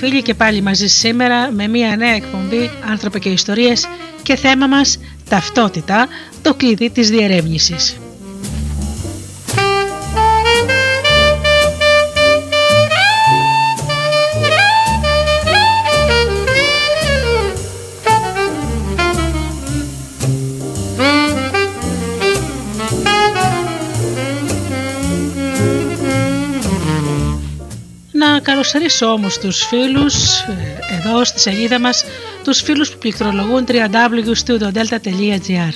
[0.00, 3.86] Φίλοι και πάλι μαζί σήμερα με μια νέα εκπομπή «Άνθρωπε και Ιστορίες»
[4.22, 4.98] και θέμα μας
[5.28, 6.08] «Ταυτότητα,
[6.42, 7.96] το κλειδί της διερεύνησης».
[28.72, 32.04] Καλωσορίσω όμως τους φίλους ε, εδώ στη σελίδα μας,
[32.44, 35.74] τους φίλους που πληκτρολογούν www.studiodelta.gr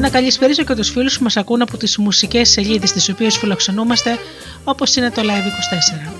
[0.00, 4.18] Να καλησπερίσω και τους φίλους που μας ακούν από τις μουσικές σελίδες τις οποίες φιλοξενούμαστε
[4.64, 6.17] όπως είναι το Live24.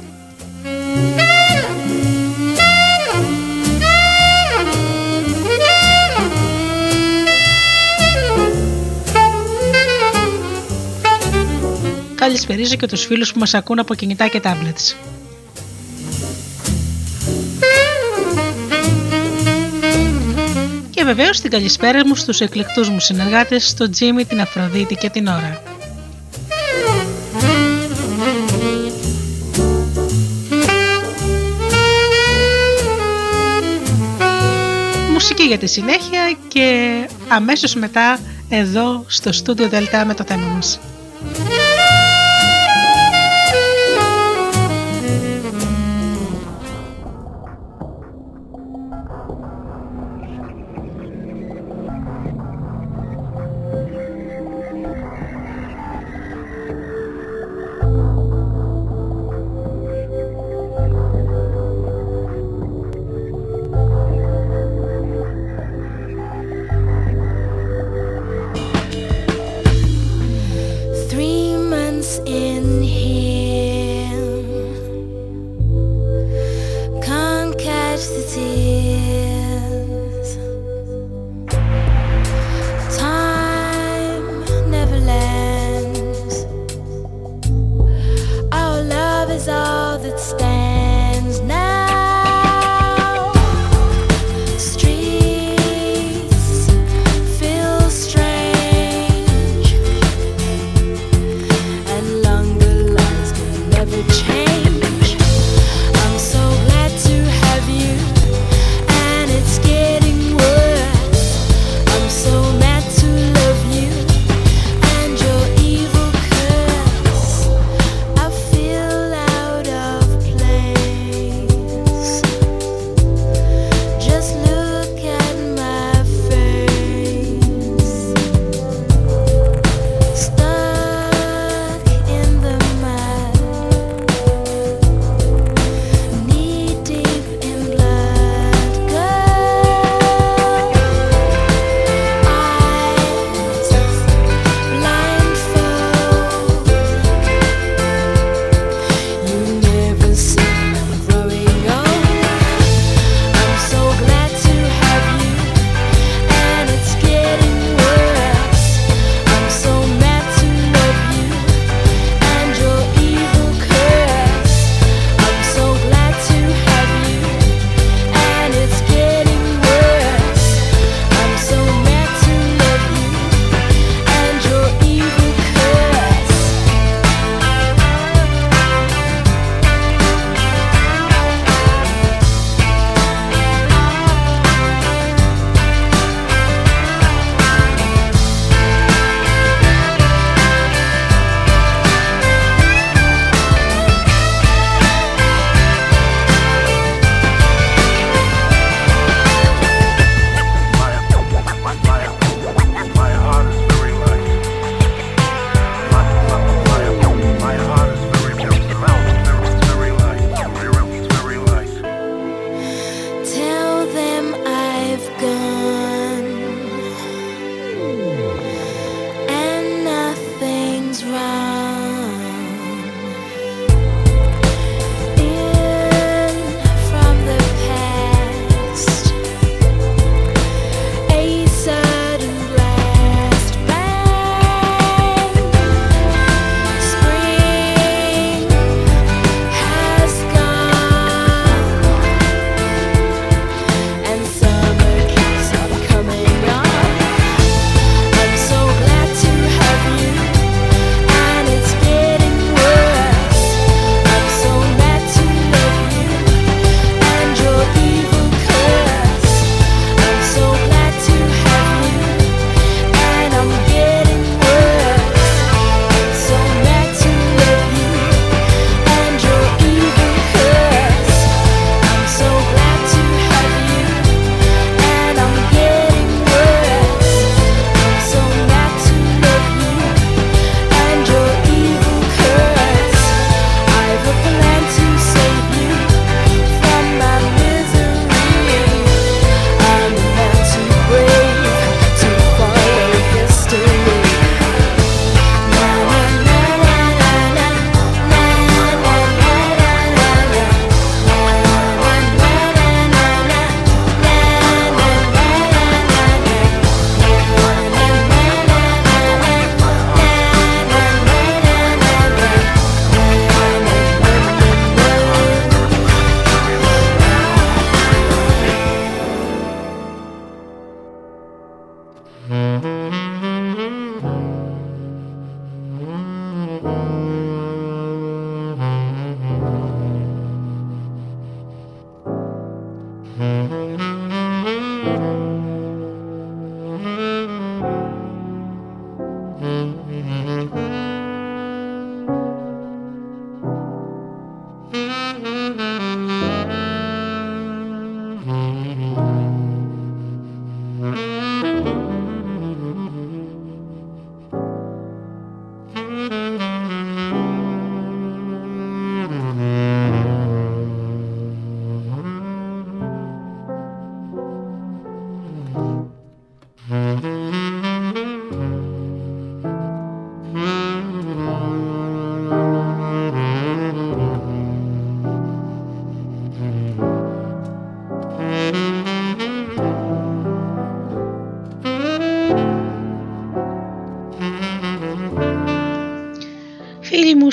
[12.28, 14.94] Καλησπερίζω και τους φίλους που μας ακούν από κινητά και tablets.
[20.90, 25.26] Και βεβαίως την καλησπέρα μου στους εκλεκτούς μου συνεργάτες, τον Τζίμι, την Αφροδίτη και την
[25.26, 25.62] Ωρα.
[35.12, 38.18] Μουσική για τη συνέχεια και αμέσως μετά
[38.48, 40.80] εδώ στο στούντιο Δελτά με το θέμα μας.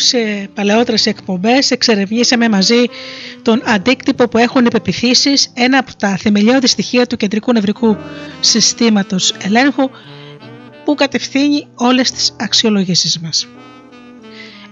[0.07, 2.83] Σε παλαιότερες εκπομπές εξερευνήσαμε μαζί
[3.41, 7.97] τον αντίκτυπο που έχουν οι πεπιθήσεις, ένα από τα θεμελιώδη στοιχεία του κεντρικού νευρικού
[8.39, 9.89] συστήματος ελέγχου
[10.85, 13.47] που κατευθύνει όλες τις αξιολογήσεις μας.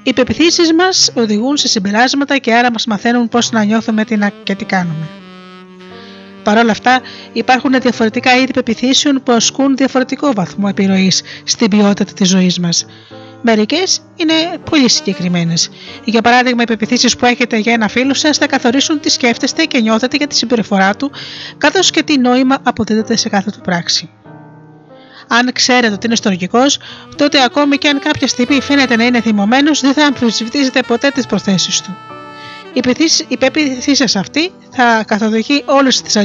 [0.03, 4.03] Οι πεπιθήσεις μας οδηγούν σε συμπεράσματα και άρα μας μαθαίνουν πώς να νιώθουμε
[4.43, 5.07] και τι κάνουμε.
[6.43, 7.01] Παρ' όλα αυτά,
[7.33, 12.85] υπάρχουν διαφορετικά είδη πεπιθήσεων που ασκούν διαφορετικό βαθμό επιρροής στην ποιότητα της ζωής μας.
[13.45, 14.33] Μερικές είναι
[14.69, 15.69] πολύ συγκεκριμένες.
[16.03, 19.79] Για παράδειγμα, οι πεπιθήσεις που έχετε για ένα φίλο σας θα καθορίσουν τι σκέφτεστε και
[19.79, 21.11] νιώθετε για τη συμπεριφορά του,
[21.57, 24.09] καθώς και τι νόημα αποδίδεται σε κάθε του πράξη.
[25.27, 26.65] Αν ξέρετε ότι είναι στοργικό,
[27.15, 31.25] τότε ακόμη και αν κάποια στιγμή φαίνεται να είναι θυμωμένος, δεν θα αμφισβητήσετε ποτέ τις
[31.25, 31.97] προθέσεις του.
[33.27, 36.17] Η πεποίθηση σας αυτή θα καθοδηγεί όλες τις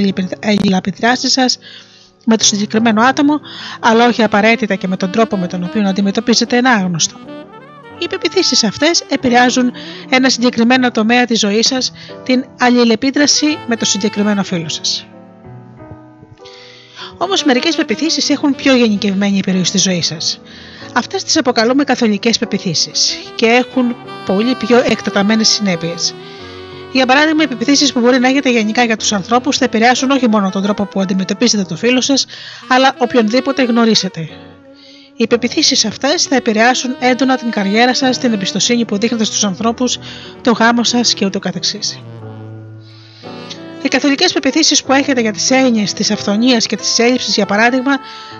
[0.43, 1.59] αλληλαπιδράσει σας
[2.31, 3.41] με το συγκεκριμένο άτομο,
[3.81, 7.17] αλλά όχι απαραίτητα και με τον τρόπο με τον οποίο αντιμετωπίζετε ένα άγνωστο.
[7.99, 9.73] Οι πεπιθήσεις αυτές επηρεάζουν
[10.09, 11.93] ένα συγκεκριμένο τομέα της ζωής σας,
[12.25, 15.07] την αλληλεπίδραση με το συγκεκριμένο φίλο σας.
[17.19, 20.41] Όμως, μερικές πεπιθήσεις έχουν πιο γενικευμένη επιρροή στη ζωή σας.
[20.93, 26.15] Αυτές τις αποκαλούμε καθολικές πεπιθήσεις και έχουν πολύ πιο εκτεταμένες συνέπειες.
[26.93, 30.29] Για παράδειγμα, οι επιθέσεις που μπορεί να έχετε γενικά για τους ανθρώπους θα επηρεάσουν όχι
[30.29, 32.27] μόνο τον τρόπο που αντιμετωπίζετε το φίλο σας,
[32.69, 34.29] αλλά οποιονδήποτε γνωρίσετε.
[35.17, 39.99] Οι πεπιθήσει αυτές θα επηρεάσουν έντονα την καριέρα σας, την εμπιστοσύνη που δείχνετε στους ανθρώπους,
[40.43, 42.01] το γάμο σας και ούτω καθεξής.
[43.83, 47.93] Οι καθολικές πεπιθήσεις που έχετε για τις έννοιες της αυθονίας και της έλλειψης, για παράδειγμα,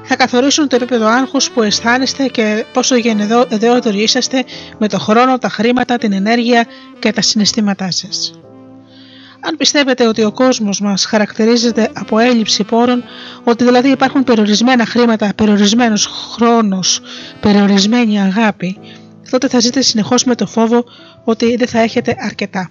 [0.03, 4.45] θα καθορίσουν το επίπεδο άγχους που αισθάνεστε και πόσο γενναιόδοροι είσαστε
[4.79, 6.67] με το χρόνο, τα χρήματα, την ενέργεια
[6.99, 8.41] και τα συναισθήματά σας.
[9.41, 13.05] Αν πιστεύετε ότι ο κόσμος μας χαρακτηρίζεται από έλλειψη πόρων,
[13.45, 17.01] ότι δηλαδή υπάρχουν περιορισμένα χρήματα, περιορισμένος χρόνος,
[17.41, 18.79] περιορισμένη αγάπη,
[19.31, 20.85] τότε θα ζείτε συνεχώς με το φόβο
[21.25, 22.71] ότι δεν θα έχετε αρκετά.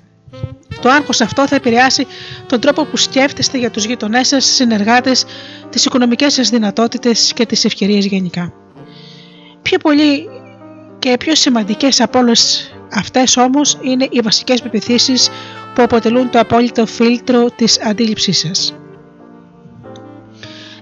[0.82, 2.08] Το άγχος αυτό θα επηρεάσει
[2.48, 5.25] τον τρόπο που σκέφτεστε για τους γείτονέ σας, συνεργάτες,
[5.70, 8.53] τις οικονομικές σας δυνατότητες και τις ευκαιρίες γενικά.
[9.62, 10.27] Πιο πολύ
[11.00, 15.29] και πιο σημαντικές από όλες αυτές όμως είναι οι βασικές πεπιθήσεις
[15.75, 18.75] που αποτελούν το απόλυτο φίλτρο της αντίληψής σας.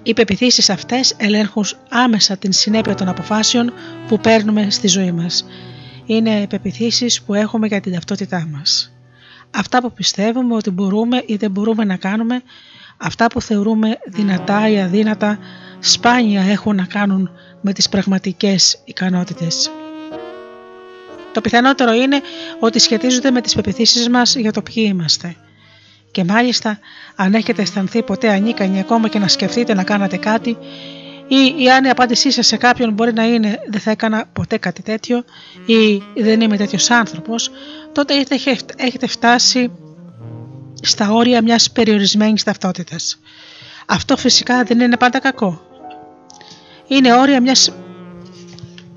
[0.03, 3.73] Οι πεπιθήσεις αυτές ελέγχουν άμεσα την συνέπεια των αποφάσεων
[4.07, 5.45] που παίρνουμε στη ζωή μας.
[6.05, 8.94] Είναι πεπιθήσεις που έχουμε για την ταυτότητά μας
[9.55, 12.41] αυτά που πιστεύουμε ότι μπορούμε ή δεν μπορούμε να κάνουμε,
[12.97, 15.39] αυτά που θεωρούμε δυνατά ή αδύνατα,
[15.79, 17.29] σπάνια έχουν να κάνουν
[17.61, 19.71] με τις πραγματικές ικανότητες.
[21.31, 22.21] Το πιθανότερο είναι
[22.59, 25.35] ότι σχετίζονται με τις πεπιθήσεις μας για το ποιοι είμαστε.
[26.11, 26.79] Και μάλιστα,
[27.15, 30.57] αν έχετε αισθανθεί ποτέ ανίκανοι ακόμα και να σκεφτείτε να κάνετε κάτι,
[31.27, 34.81] ή, αν η απάντησή σας σε κάποιον μπορεί να είναι δεν θα έκανα ποτέ κάτι
[34.81, 35.23] τέτοιο
[35.65, 37.51] ή δεν είμαι τέτοιος άνθρωπος,
[37.95, 38.25] τότε
[38.75, 39.71] έχετε φτάσει
[40.81, 43.19] στα όρια μιας περιορισμένης ταυτότητας.
[43.85, 45.61] Αυτό φυσικά δεν είναι πάντα κακό.
[46.87, 47.71] Είναι όρια μιας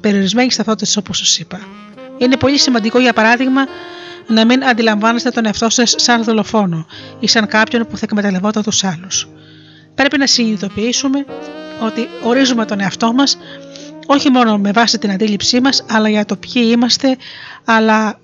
[0.00, 1.60] περιορισμένης ταυτότητας όπως σας είπα.
[2.18, 3.66] Είναι πολύ σημαντικό για παράδειγμα
[4.26, 6.86] να μην αντιλαμβάνεστε τον εαυτό σας σαν δολοφόνο
[7.20, 9.28] ή σαν κάποιον που θα εκμεταλλευόταν τους άλλους.
[9.94, 11.24] Πρέπει να συνειδητοποιήσουμε
[11.80, 13.38] ότι ορίζουμε τον εαυτό μας
[14.06, 17.16] όχι μόνο με βάση την αντίληψή μας αλλά για το ποιοι είμαστε
[17.64, 18.18] αλλά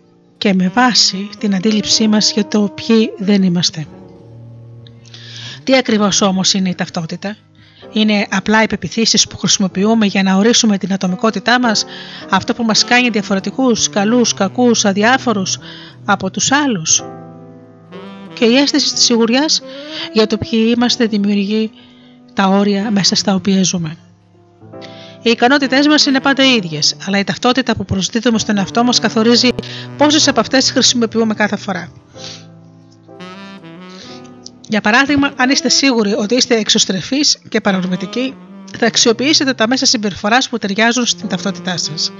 [0.45, 3.87] και με βάση την αντίληψή μας για το ποιοι δεν είμαστε.
[5.65, 7.37] Τι ακριβώς όμως είναι η ταυτότητα;
[7.93, 11.85] Είναι απλά οι πεπιθήσεις που χρησιμοποιούμε για να ορίσουμε την ατομικότητά μας,
[12.31, 15.59] αυτό που μας κάνει διαφορετικούς, καλούς, κακούς, αδιάφορους
[16.05, 17.03] από τους άλλους;
[18.33, 19.63] Και η αίσθηση της σιγουριάς
[20.13, 21.71] για το ποιοι είμαστε δημιουργεί
[22.33, 23.97] τα όρια μέσα στα οποία ζούμε.
[25.27, 28.99] Οι ικανότητές μας είναι πάντα οι ίδιες, αλλά η ταυτότητα που προσδίδουμε στον εαυτό μας
[28.99, 29.49] καθορίζει
[29.97, 31.93] πόσες από αυτές χρησιμοποιούμε κάθε φορά.
[34.69, 38.35] Για παράδειγμα, αν είστε σίγουροι ότι είστε εξωστρεφείς και παρορμητικοί,
[38.79, 42.13] θα αξιοποιήσετε τα μέσα συμπεριφοράς που ταιριάζουν στην ταυτότητά σας.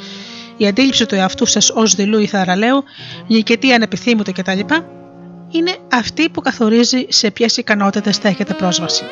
[0.57, 2.85] Η αντίληψη του εαυτού σας ως δειλού ή θαραλέου,
[3.27, 4.61] νικητή ανεπιθύμητο κτλ.
[5.51, 9.05] είναι αυτή που καθορίζει σε ποιες ικανότητες θα έχετε πρόσβαση.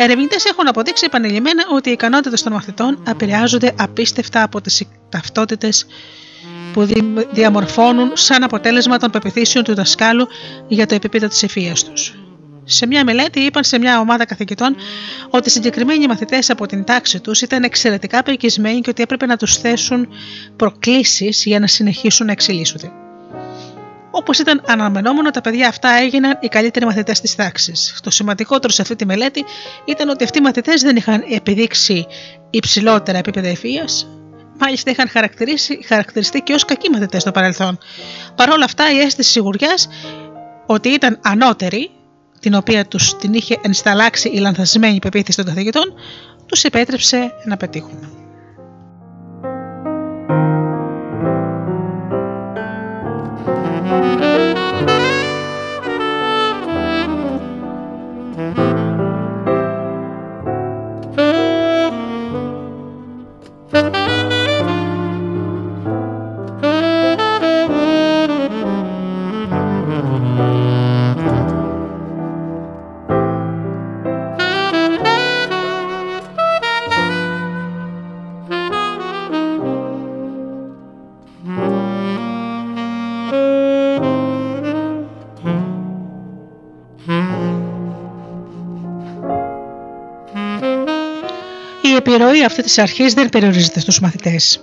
[0.00, 5.86] Ερευνητές έχουν αποδείξει επανειλημμένα ότι οι ικανότητες των μαθητών επηρεάζονται απίστευτα από τις ταυτότητες
[6.72, 6.88] που
[7.30, 10.28] διαμορφώνουν σαν αποτέλεσμα των πεπιθήσεων του δασκάλου
[10.68, 12.14] για το επίπεδο της ευφυία τους.
[12.64, 14.76] Σε μια μελέτη είπαν σε μια ομάδα καθηγητών
[15.30, 19.36] ότι οι συγκεκριμένοι μαθητές από την τάξη τους ήταν εξαιρετικά περικισμένοι και ότι έπρεπε να
[19.36, 20.08] τους θέσουν
[20.56, 22.92] προκλήσεις για να συνεχίσουν να εξελίσσονται.
[24.10, 27.98] Όπως ήταν αναμενόμενο, τα παιδιά αυτά έγιναν οι καλύτεροι μαθητές της τάξης.
[28.02, 29.44] Το σημαντικότερο σε αυτή τη μελέτη
[29.84, 32.06] ήταν ότι αυτοί οι μαθητές δεν είχαν επιδείξει
[32.50, 33.84] υψηλότερα επίπεδα ευφυία,
[34.60, 35.08] μάλιστα είχαν
[35.86, 37.78] χαρακτηριστεί και ως κακοί μαθητές στο παρελθόν.
[38.34, 39.88] Παρ' όλα αυτά, η αίσθηση σιγουριάς
[40.66, 41.90] ότι ήταν ανώτεροι,
[42.40, 45.94] την οποία τους την είχε ενσταλλάξει η λανθασμένη πεποίθηση των καθηγητών,
[46.46, 48.17] τους επέτρεψε να πετύχουν.
[92.48, 94.60] Αυτή τη αρχή δεν περιορίζεται στους μαθητές.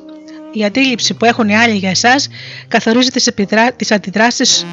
[0.52, 2.28] Η αντίληψη που έχουν οι άλλοι για εσάς
[2.68, 3.76] καθορίζει τις επιδρα...
[3.90, 4.66] αντιδράσεις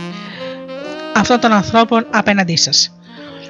[1.14, 2.96] αυτών των ανθρώπων απέναντί σας.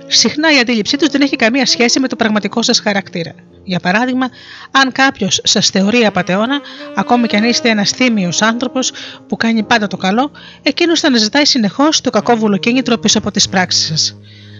[0.07, 3.35] Συχνά η αντίληψή τους δεν έχει καμία σχέση με το πραγματικό σας χαρακτήρα.
[3.64, 4.28] Για παράδειγμα,
[4.71, 6.61] αν κάποιος σας θεωρεί απαταιώνα,
[6.95, 8.92] ακόμη και αν είστε ένας θύμιος άνθρωπος
[9.28, 10.31] που κάνει πάντα το καλό,
[10.62, 14.16] εκείνος θα αναζητάει συνεχώς το κακόβουλο κίνητρο πίσω από τις πράξεις σας.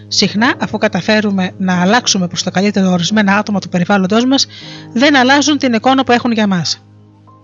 [0.07, 4.47] Συχνά, αφού καταφέρουμε να αλλάξουμε προς το καλύτερο ορισμένα άτομα του περιβάλλοντό μας,
[4.93, 6.81] δεν αλλάζουν την εικόνα που έχουν για μας.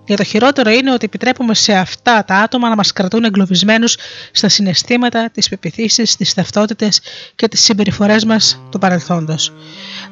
[0.09, 3.97] Για το χειρότερο είναι ότι επιτρέπουμε σε αυτά τα άτομα να μας κρατούν εγκλωβισμένους
[4.31, 7.01] στα συναισθήματα, τις πεπιθήσεις, τις ταυτότητες
[7.35, 9.53] και τις συμπεριφορές μας του παρελθόντος.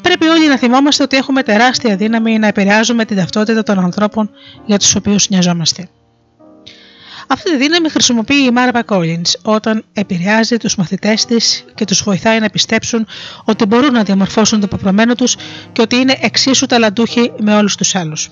[0.02, 4.30] Πρέπει όλοι να θυμόμαστε ότι έχουμε τεράστια δύναμη να επηρεάζουμε την ταυτότητα των ανθρώπων
[4.66, 5.90] για τους οποίους νοιαζόμαστε.
[7.28, 12.40] Αυτή τη δύναμη χρησιμοποιεί η Μάρβα Collins όταν επηρεάζει τους μαθητές της και τους βοηθάει
[12.40, 13.08] να πιστέψουν
[13.44, 15.36] ότι μπορούν να διαμορφώσουν το πεπρωμένο τους
[15.72, 18.30] και ότι είναι εξίσου ταλαντούχοι με όλους τους άλλους.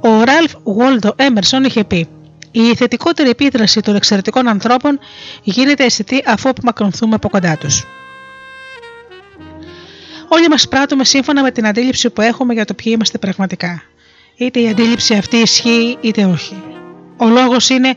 [0.00, 2.08] Ο Ραλφ Βόλτο Έμερσον είχε πει
[2.50, 4.98] «Η θετικότερη επίδραση των εξαιρετικών ανθρώπων
[5.42, 7.84] γίνεται αισθητή αφού απομακρυνθούμε από κοντά τους».
[10.28, 13.82] Όλοι μας πράττουμε σύμφωνα με την αντίληψη που έχουμε για το ποιοι είμαστε πραγματικά
[14.44, 16.62] είτε η αντίληψη αυτή ισχύει είτε όχι.
[17.16, 17.94] Ο λόγος είναι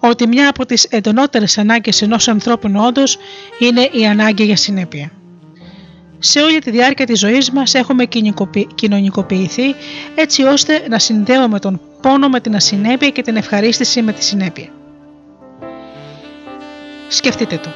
[0.00, 3.18] ότι μια από τις εντονότερες ανάγκες ενός ανθρώπινου όντως
[3.58, 5.10] είναι η ανάγκη για συνέπεια.
[6.18, 8.04] Σε όλη τη διάρκεια της ζωής μας έχουμε
[8.74, 9.74] κοινωνικοποιηθεί
[10.14, 14.68] έτσι ώστε να συνδέουμε τον πόνο με την ασυνέπεια και την ευχαρίστηση με τη συνέπεια.
[17.08, 17.70] Σκεφτείτε το.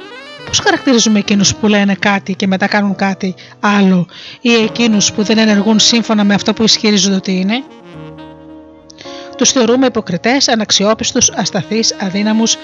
[0.47, 4.07] Πώς χαρακτηρίζουμε εκείνους που λένε κάτι και μετά κάνουν κάτι άλλο
[4.41, 7.63] ή εκείνους που δεν ενεργούν σύμφωνα με αυτό που ισχυρίζονται ότι είναι;
[9.41, 12.57] Τους θεωρούμε υποκριτές, αναξιόπιστους, ασταθείς, αδύναμους,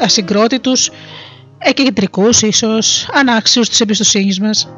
[0.00, 0.90] ασυγκρότητους,
[1.58, 4.68] εκκεντρικούς ίσως, ανάξιους της εμπιστοσύνης μας.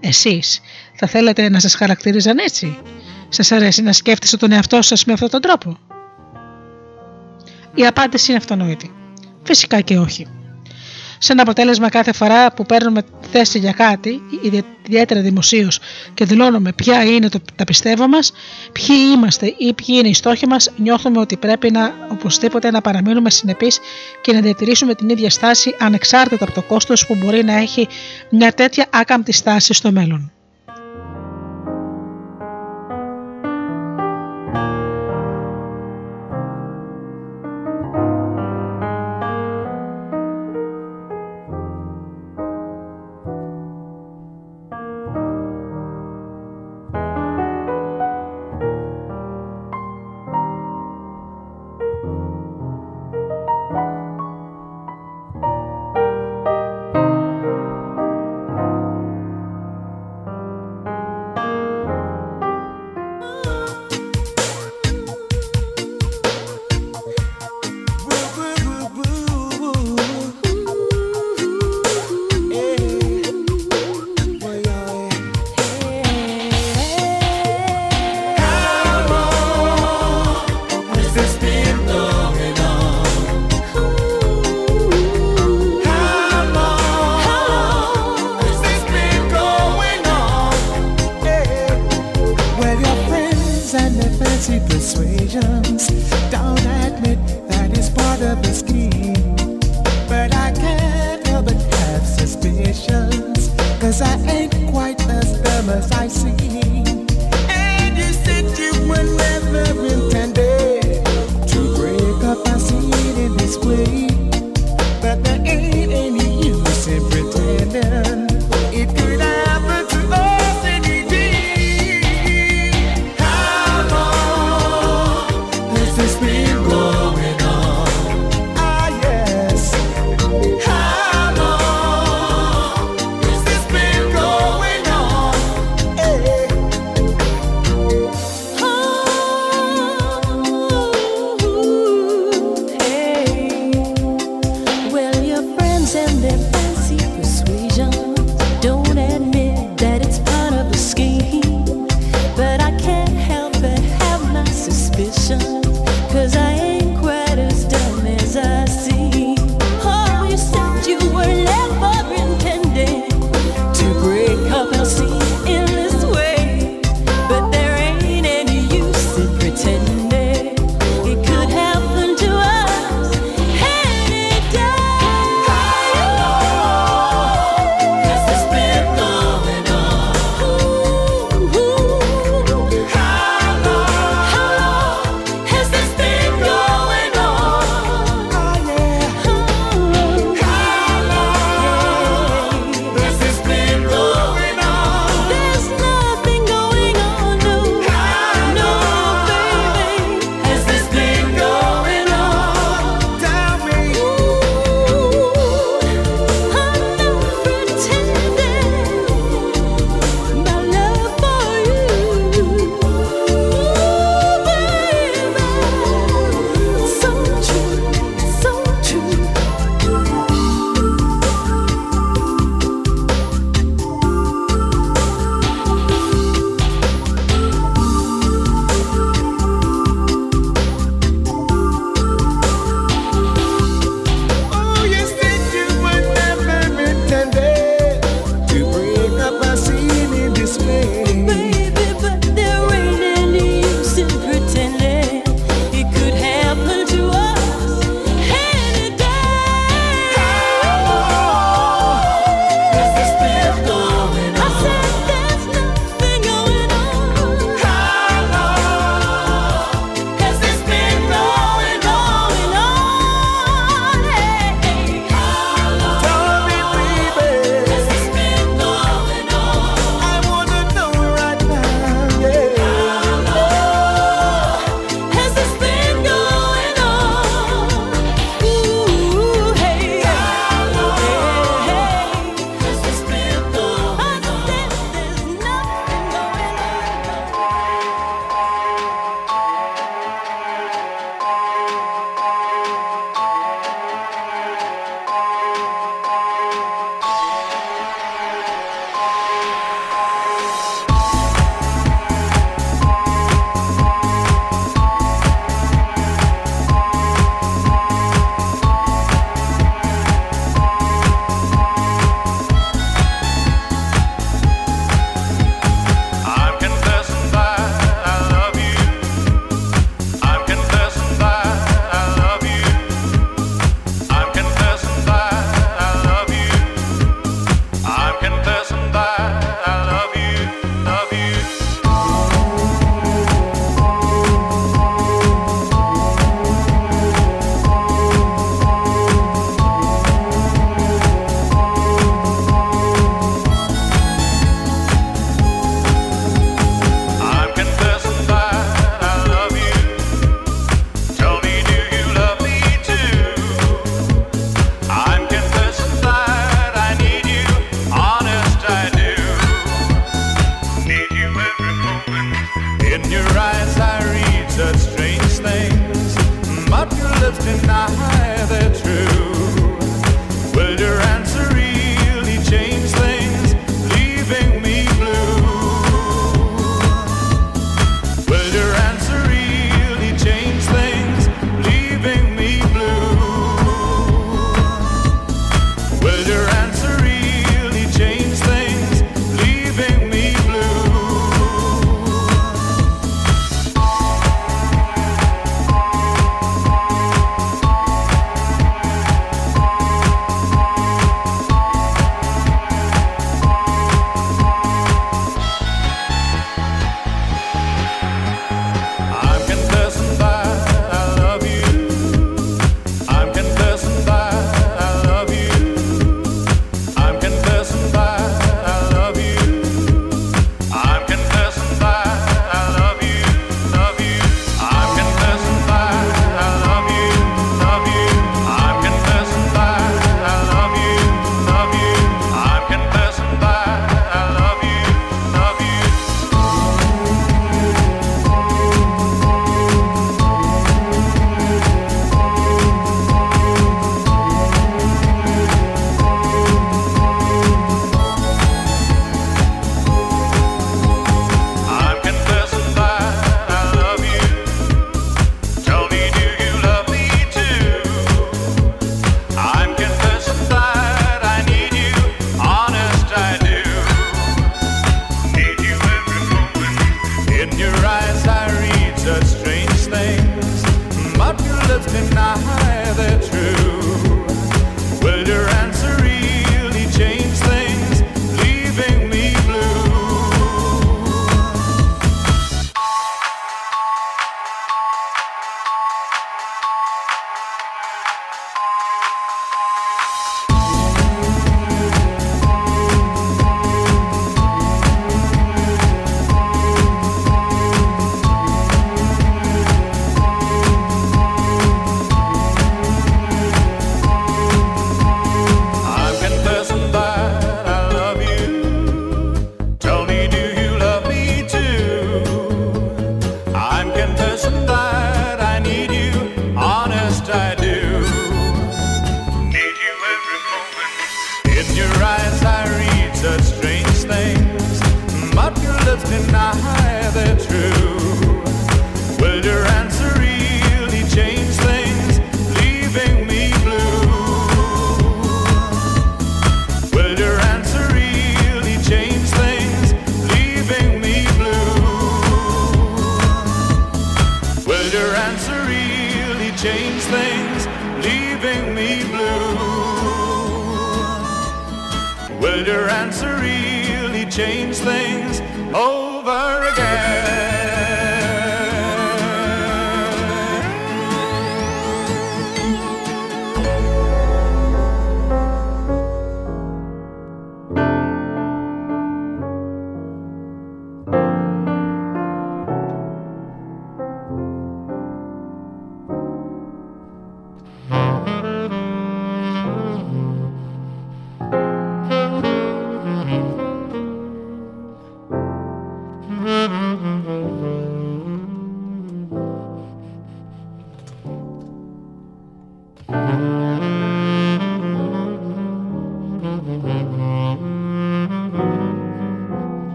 [0.00, 0.60] Εσείς
[0.96, 2.78] θα θέλετε να σας χαρακτηρίζαν έτσι;
[3.28, 5.78] Σας αρέσει να σκέφτεστε τον εαυτό σας με αυτόν τον τρόπο;
[7.74, 8.92] Η απάντηση είναι αυτονόητη.
[9.42, 10.26] Φυσικά και όχι.
[11.18, 14.20] Σαν αποτέλεσμα, κάθε φορά που παίρνουμε θέση για κάτι,
[14.86, 15.80] ιδιαίτερα δημοσίως,
[16.14, 18.32] και δηλώνουμε ποια είναι το, τα πιστεύω μας,
[18.72, 23.30] ποιοι είμαστε ή ποιοι είναι οι στόχοι μας, νιώθουμε ότι πρέπει να οπωσδήποτε να παραμείνουμε
[23.30, 23.78] συνεπείς
[24.22, 27.88] και να διατηρήσουμε την ίδια στάση ανεξάρτητα από το κόστος που μπορεί να έχει
[28.30, 30.32] μια τέτοια άκαμπτη στάση στο μέλλον.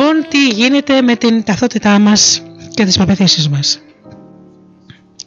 [0.00, 2.42] Λοιπόν τι γίνεται με την ταυτότητά μας
[2.74, 3.80] και τις παπεθήσεις μας;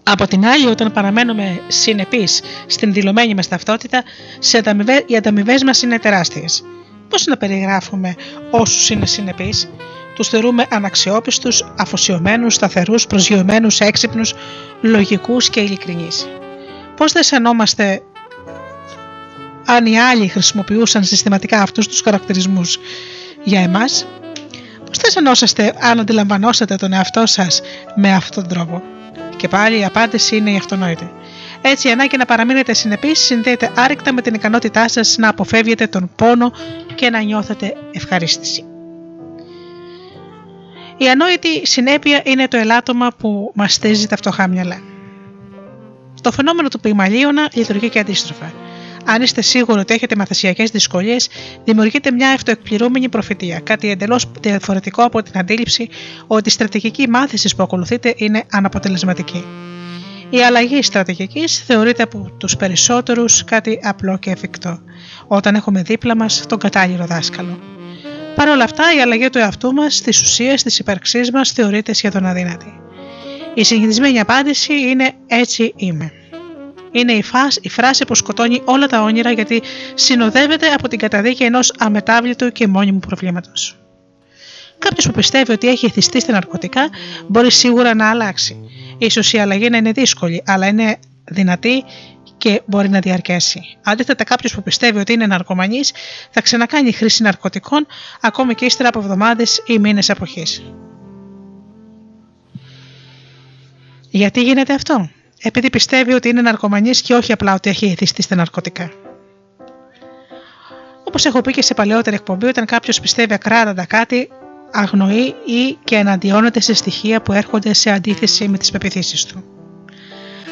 [0.04, 4.04] Από την άλλη, όταν παραμένουμε συνεπείς στην δηλωμένη μας ταυτότητα,
[4.40, 4.64] σε
[5.06, 6.64] οι ανταμοιβές μας είναι τεράστιες.
[7.10, 8.16] Πώς να περιγράφουμε
[8.52, 9.70] όσους είναι συνεπείς,
[10.16, 14.34] τους θεωρούμε αναξιόπιστους, αφοσιωμένους, σταθερούς, προσγειωμένους, έξυπνους,
[14.82, 16.28] λογικούς και ειλικρινείς.
[16.96, 18.02] Πώς δεν αισθανόμαστε
[19.66, 22.80] αν οι άλλοι χρησιμοποιούσαν συστηματικά αυτούς τους χαρακτηρισμούς
[23.44, 24.06] για εμάς,
[24.92, 27.62] Πώς θα αισθανόσαστε αν αντιλαμβανόσατε τον εαυτό σας
[27.96, 28.84] με αυτόν τον τρόπο;
[29.36, 31.12] Και πάλι η απάντηση είναι η αυτονόητη.
[31.62, 36.12] Έτσι, η ανάγκη να παραμείνετε συνεπείς συνδέεται άρρηκτα με την ικανότητά σας να αποφεύγετε τον
[36.16, 36.52] πόνο
[36.96, 38.66] και να νιώθετε ευχαρίστηση.
[40.98, 44.80] Η ανόητη συνέπεια είναι το ελάττωμα που μαστίζει τα φτωχά μυαλά.
[46.22, 48.54] Το φαινόμενο του πυγμαλίωνα λειτουργεί και αντίστροφα.
[49.06, 51.30] Αν είστε σίγουροι ότι έχετε μαθησιακές δυσκολίες,
[51.64, 55.90] δημιουργείται μια αυτοεκπληρούμενη προφητεία, κάτι εντελώς διαφορετικό από την αντίληψη
[56.28, 59.44] ότι η στρατηγική μάθησης που ακολουθείτε είναι αναποτελεσματική.
[60.30, 64.80] Η αλλαγή στρατηγικής θεωρείται από τους περισσότερους κάτι απλό και εφικτό,
[65.28, 67.60] όταν έχουμε δίπλα μας τον κατάλληλο δάσκαλο.
[68.36, 72.26] Παρ' όλα αυτά, η αλλαγή του εαυτού μας, τη ουσία τη ύπαρξή μας, θεωρείται σχεδόν
[72.26, 72.80] αδύνατη.
[73.54, 76.12] Η συνηθισμένη απάντηση είναι Έτσι είμαι
[76.92, 79.62] είναι η, φάση, η φράση που σκοτώνει όλα τα όνειρα γιατί
[79.94, 83.76] συνοδεύεται από την καταδίκη ενός αμετάβλητου και μόνιμου προβλήματος.
[84.78, 86.90] Κάποιος που πιστεύει ότι έχει εθιστεί στα ναρκωτικά
[87.28, 88.70] μπορεί σίγουρα να αλλάξει.
[88.98, 91.84] Ίσως η αλλαγή να είναι δύσκολη, αλλά είναι δυνατή
[92.38, 93.62] και μπορεί να διαρκέσει.
[93.84, 95.94] Αντίθετα, κάποιος που πιστεύει ότι είναι ναρκωμανής
[96.32, 97.88] θα ξανακάνει χρήση ναρκωτικών
[98.22, 100.64] ακόμη και ύστερα από εβδομάδες ή μήνες αποχής.
[104.10, 105.10] Γιατί γίνεται αυτό,
[105.42, 108.92] επειδή πιστεύει ότι είναι ναρκωμανής και όχι απλά ότι έχει εθιστεί στα ναρκωτικά.
[111.04, 114.30] Όπως έχω πει και σε παλαιότερη εκπομπή, όταν κάποιος πιστεύει ακράδαντα κάτι,
[114.72, 119.44] αγνοεί ή και εναντιώνεται σε στοιχεία που έρχονται σε αντίθεση με τις πεπιθήσεις του.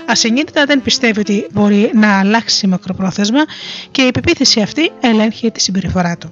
[0.06, 3.46] Ασυνείδητα δεν πιστεύει ότι μπορεί να αλλάξει μακροπρόθεσμα
[3.92, 6.32] και η πεποίθηση αυτή ελέγχει τη συμπεριφορά του.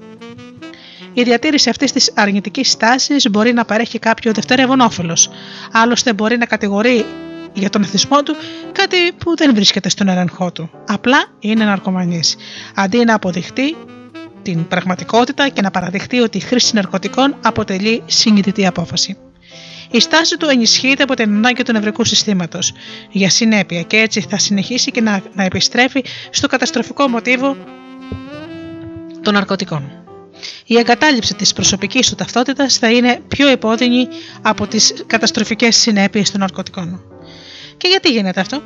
[1.13, 5.29] Η διατήρηση αυτής της αρνητικής στάσης μπορεί να παρέχει κάποιο δευτερεύον όφελος.
[5.71, 7.05] Άλλωστε, μπορεί να κατηγορεί
[7.59, 8.35] για τον εθισμό του
[8.71, 10.69] κάτι που δεν βρίσκεται στον έλεγχό του.
[10.87, 12.35] Απλά είναι ναρκωμανής.
[12.75, 13.75] Αντί να αποδειχτεί
[14.41, 19.17] την πραγματικότητα και να παραδειχτεί ότι η χρήση ναρκωτικών αποτελεί συνειδητή απόφαση.
[19.91, 22.73] Η στάση του ενισχύεται από την ανάγκη του νευρικού συστήματος
[23.11, 27.57] για συνέπεια και έτσι θα συνεχίσει και να, να επιστρέφει στο καταστροφικό μοτίβο
[29.21, 29.91] των ναρκωτικών.
[30.65, 34.07] Η εγκατάλειψη της προσωπικής του ταυτότητας θα είναι πιο επώδυνη
[34.41, 37.16] από τις καταστροφικές συνέπειες των ναρκωτικών.
[37.77, 38.61] Και γιατί γίνεται αυτό,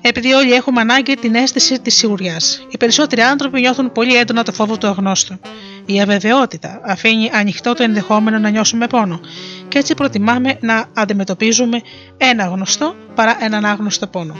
[0.00, 2.66] επειδή όλοι έχουμε ανάγκη την αίσθηση της σιγουριάς.
[2.68, 5.40] Οι περισσότεροι άνθρωποι νιώθουν πολύ έντονα το φόβο του αγνώστου.
[5.86, 9.20] Η αβεβαιότητα αφήνει ανοιχτό το ενδεχόμενο να νιώσουμε πόνο,
[9.68, 11.80] και έτσι προτιμάμε να αντιμετωπίζουμε
[12.16, 14.36] ένα γνωστό παρά έναν άγνωστο πόνο.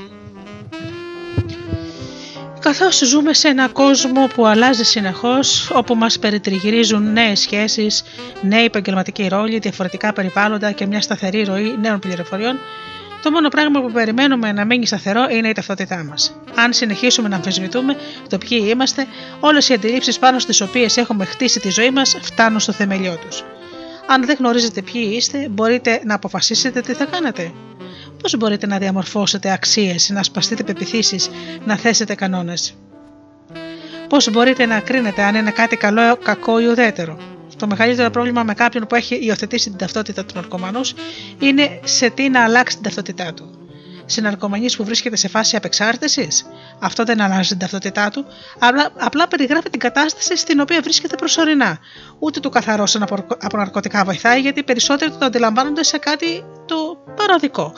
[2.60, 8.02] Καθώς ζούμε σε ένα κόσμο που αλλάζει συνεχώς, όπου μας περιτριγυρίζουν νέες σχέσεις,
[8.42, 12.58] νέοι επαγγελματικοί ρόλοι, διαφορετικά περιβάλλοντα και μια σταθερή ροή νέων πληροφοριών,
[13.22, 16.34] Το μόνο πράγμα που περιμένουμε να μείνει σταθερό είναι η ταυτότητά μας.
[16.54, 17.96] Αν συνεχίσουμε να αμφισβητούμε
[18.28, 19.06] το ποιοι είμαστε,
[19.40, 23.44] όλες οι αντιλήψεις πάνω στις οποίες έχουμε χτίσει τη ζωή μας φτάνουν στο θεμελιό τους.
[24.06, 27.52] Αν δεν γνωρίζετε ποιοι είστε, μπορείτε να αποφασίσετε τι θα κάνετε.
[28.22, 31.30] Πώς μπορείτε να διαμορφώσετε αξίες, να σπαστείτε πεπιθήσεις,
[31.64, 32.74] να θέσετε κανόνες.
[34.08, 37.18] Πώς μπορείτε να κρίνετε αν είναι κάτι καλό, κακό ή ουδέτερο.
[37.60, 40.80] Το μεγαλύτερο πρόβλημα με κάποιον που έχει υιοθετήσει την ταυτότητα του ναρκωμανού
[41.38, 43.50] είναι σε τι να αλλάξει την ταυτότητά του.
[44.06, 46.46] Σε ναρκωμανή που βρίσκεται σε φάση απεξάρτησης,
[46.78, 48.24] αυτό δεν αλλάζει την ταυτότητά του,
[48.58, 51.78] απλά, απλά περιγράφει την κατάσταση στην οποία βρίσκεται προσωρινά.
[52.18, 56.76] Ούτε του καθαρώσαν από, από ναρκωτικά βοηθάει, γιατί περισσότεροι το αντιλαμβάνονται σε κάτι το
[57.16, 57.72] παροδικό.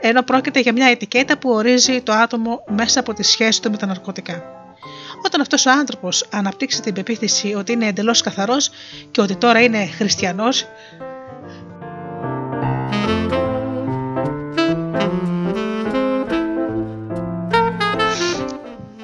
[0.00, 3.76] Ενώ πρόκειται για μια ετικέτα που ορίζει το άτομο μέσα από τη σχέση του με
[3.76, 4.63] τα ναρκωτικά.
[5.24, 8.70] Όταν αυτός ο άνθρωπος αναπτύξει την πεποίθηση ότι είναι εντελώς καθαρός
[9.10, 10.66] και ότι τώρα είναι χριστιανός,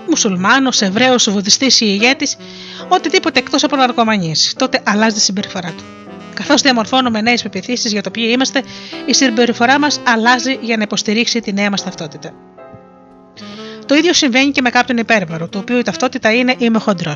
[0.08, 2.36] μουσουλμάνος, Εβραίος, Βουδιστής ή ηγέτης,
[2.88, 5.84] οτιδήποτε εκτός από ναρκωμανίες, τότε αλλάζει τη συμπεριφορά του.
[6.34, 8.62] Καθώς διαμορφώνουμε νέες πεπιθήσεις για το ποιοι είμαστε,
[9.06, 12.49] η συμπεριφορά μας αλλάζει για να υποστηρίξει τη νέα μας ταυτότητα.
[13.90, 17.12] Το ίδιο συμβαίνει και με κάποιον υπέρβαρο, το οποίο η ταυτότητα είναι είμαι χοντρό.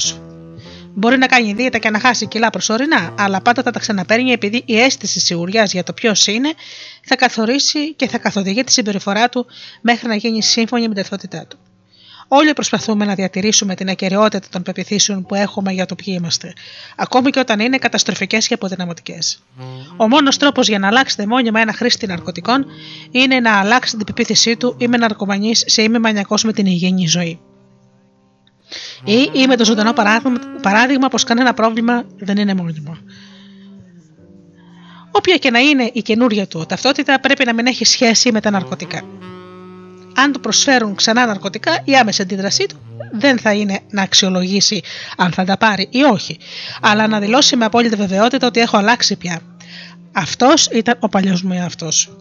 [0.94, 4.62] Μπορεί να κάνει δίαιτα και να χάσει κιλά προσωρινά, αλλά πάντα θα τα ξαναπαίρνει επειδή
[4.66, 6.52] η αίσθηση σιγουριάς για το ποιος είναι
[7.04, 9.46] θα καθορίσει και θα καθοδηγεί τη συμπεριφορά του
[9.80, 11.58] μέχρι να γίνει σύμφωνη με την ταυτότητά του.
[12.28, 16.52] Όλοι προσπαθούμε να διατηρήσουμε την ακαιρεότητα των πεπιθήσεων που έχουμε για το ποιοι είμαστε,
[16.96, 19.18] ακόμη και όταν είναι καταστροφικές και αποδυναματικέ.
[19.96, 22.66] Ο μόνος τρόπος για να αλλάξετε μόνιμα ένα χρήστη ναρκωτικών
[23.10, 27.40] είναι να αλλάξετε την πεποίθησή του είμαι ναρκωμανής σε είμαι μανιακός με την υγιεινή ζωή.
[29.04, 32.96] Ή είμαι το ζωντανό παράδειγμα, παράδειγμα πως κανένα πρόβλημα δεν είναι μόνιμο.
[35.10, 38.50] Όποια και να είναι η καινούρια του ταυτότητα πρέπει να μην έχει σχέση με τα
[38.50, 39.02] ναρκωτικά
[40.16, 42.76] αν του προσφέρουν ξανά ναρκωτικά, η άμεση αντίδρασή του
[43.12, 44.82] δεν θα είναι να αξιολογήσει
[45.16, 46.38] αν θα τα πάρει ή όχι,
[46.80, 49.40] αλλά να δηλώσει με απόλυτη βεβαιότητα ότι έχω αλλάξει πια.
[50.12, 52.16] Αυτός ήταν ο παλιός μου εαυτός.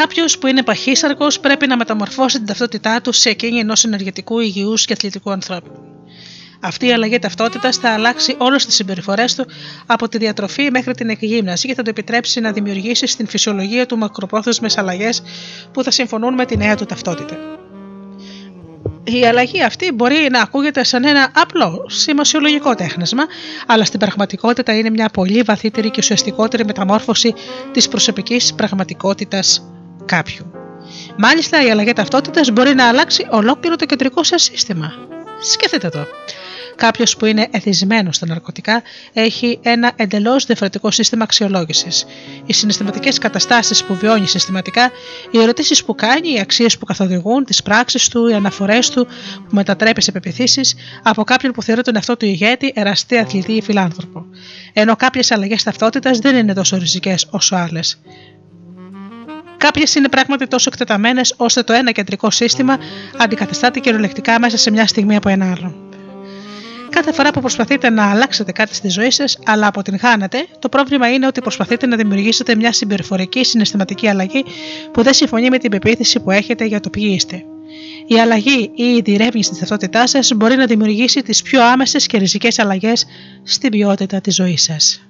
[0.00, 4.84] Κάποιος που είναι παχύσαρκος πρέπει να μεταμορφώσει την ταυτότητά του σε εκείνη ενός ενεργετικού, υγιούς
[4.84, 5.70] και αθλητικού ανθρώπου.
[6.60, 9.46] Αυτή η αλλαγή ταυτότητας θα αλλάξει όλες τις συμπεριφορές του
[9.86, 13.98] από τη διατροφή μέχρι την εκγύμναση και θα του επιτρέψει να δημιουργήσει στην φυσιολογία του
[13.98, 15.22] μακροπρόθεσμες αλλαγές
[15.72, 17.36] που θα συμφωνούν με τη νέα του ταυτότητα.
[19.04, 23.22] Η αλλαγή αυτή μπορεί να ακούγεται σαν ένα απλό σημασιολογικό τέχνασμα,
[23.66, 27.34] αλλά στην πραγματικότητα είναι μια πολύ βαθύτερη και ουσιαστικότερη μεταμόρφωση
[27.72, 29.62] της προσωπικής πραγματικότητας
[30.10, 30.50] κάποιου.
[31.16, 34.92] Μάλιστα, η αλλαγή ταυτότητας μπορεί να αλλάξει ολόκληρο το κεντρικό σας σύστημα.
[35.40, 36.06] Σκεφτείτε το.
[36.76, 42.06] Κάποιος που είναι εθισμένος στα ναρκωτικά έχει ένα εντελώς διαφορετικό σύστημα αξιολόγησης.
[42.46, 44.90] Οι συναισθηματικές καταστάσεις που βιώνει συστηματικά,
[45.30, 49.54] οι ερωτήσεις που κάνει, οι αξίες που καθοδηγούν, τις πράξεις του, οι αναφορές του που
[49.54, 54.26] μετατρέπει σε πεπιθήσεις από κάποιον που θεωρεί τον εαυτό του ηγέτη, εραστή αθλητή ή φιλάνθρωπο.
[54.72, 58.00] Ενώ κάποιες αλλαγές ταυτότητας δεν είναι τόσο ριζικές όσο άλλες.
[59.60, 62.78] Κάποιες είναι πράγματι τόσο εκτεταμένες ώστε το ένα κεντρικό σύστημα
[63.16, 65.74] αντικαθιστάται κυριολεκτικά μέσα σε μια στιγμή από ένα άλλο.
[66.90, 71.26] Κάθε φορά που προσπαθείτε να αλλάξετε κάτι στη ζωή σας, αλλά αποτυγχάνετε, το πρόβλημα είναι
[71.26, 74.44] ότι προσπαθείτε να δημιουργήσετε μια συμπεριφορική συναισθηματική αλλαγή
[74.92, 77.44] που δεν συμφωνεί με την πεποίθηση που έχετε για το ποιοι είστε.
[78.06, 82.18] Η αλλαγή ή η διερεύνηση της ταυτότητάς σας μπορεί να δημιουργήσει τις πιο άμεσες και
[82.18, 83.06] ριζικές αλλαγές
[83.42, 85.09] στην ποιότητα της ζωής σας.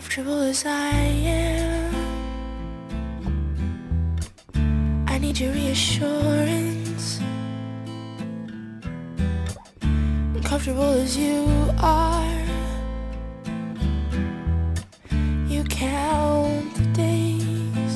[0.00, 0.94] Comfortable as I
[1.26, 1.94] am.
[5.06, 7.20] I need your reassurance.
[10.42, 11.44] Comfortable as you
[11.82, 12.42] are,
[15.46, 17.92] you count the days.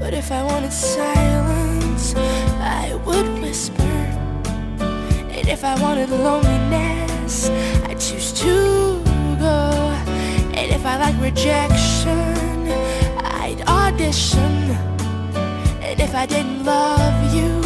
[0.00, 3.96] But if I wanted silence, I would whisper.
[5.36, 7.48] And if I wanted loneliness,
[7.84, 8.93] I choose to
[10.84, 12.68] if I like rejection,
[13.24, 14.52] I'd audition.
[15.80, 17.63] And if I didn't love you,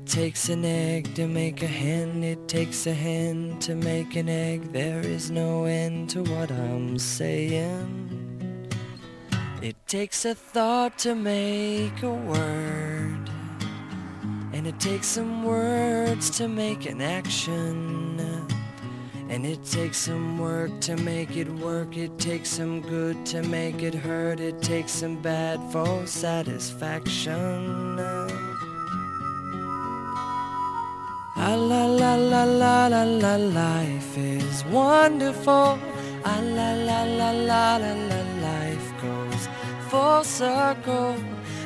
[0.00, 2.24] It takes an egg to make a hen.
[2.24, 4.72] It takes a hen to make an egg.
[4.72, 8.70] There is no end to what I'm saying.
[9.62, 13.28] It takes a thought to make a word.
[14.52, 18.18] And it takes some words to make an action.
[19.28, 21.98] And it takes some work to make it work.
[21.98, 24.40] It takes some good to make it hurt.
[24.40, 28.49] It takes some bad for satisfaction.
[31.42, 35.78] Ah la la la la la la life is wonderful.
[36.22, 39.48] Ah la la la la la la life goes
[39.88, 41.16] full circle.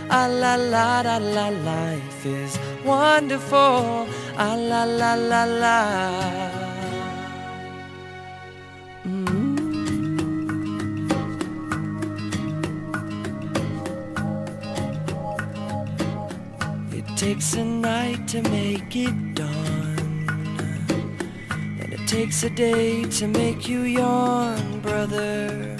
[0.09, 2.53] Ah la la la la, life is
[2.85, 4.07] wonderful.
[4.39, 6.64] Ah la la la la.
[17.17, 20.27] Takes a night to make it dawn,
[21.81, 25.77] and it takes a day to make you yawn, brother.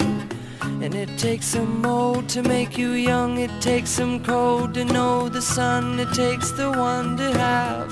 [0.81, 3.39] And it takes some old to make you young.
[3.39, 5.99] It takes some cold to know the sun.
[5.99, 7.91] It takes the one to have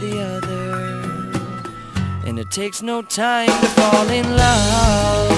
[0.00, 1.30] the other.
[2.26, 5.30] And it takes no time to fall in love.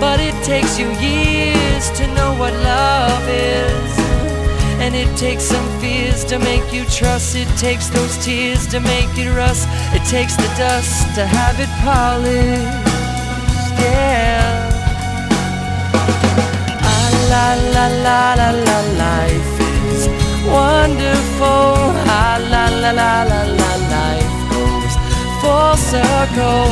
[0.00, 4.05] But it takes you years to know what love is.
[4.78, 7.36] And it takes some fears to make you trust.
[7.36, 9.68] It takes those tears to make it rust.
[9.92, 12.84] It takes the dust to have it polished.
[13.80, 14.66] Yeah
[17.30, 20.08] la la la la la life is
[20.46, 21.74] wonderful
[22.18, 24.94] ah la la la la la life goes
[25.40, 26.70] full circle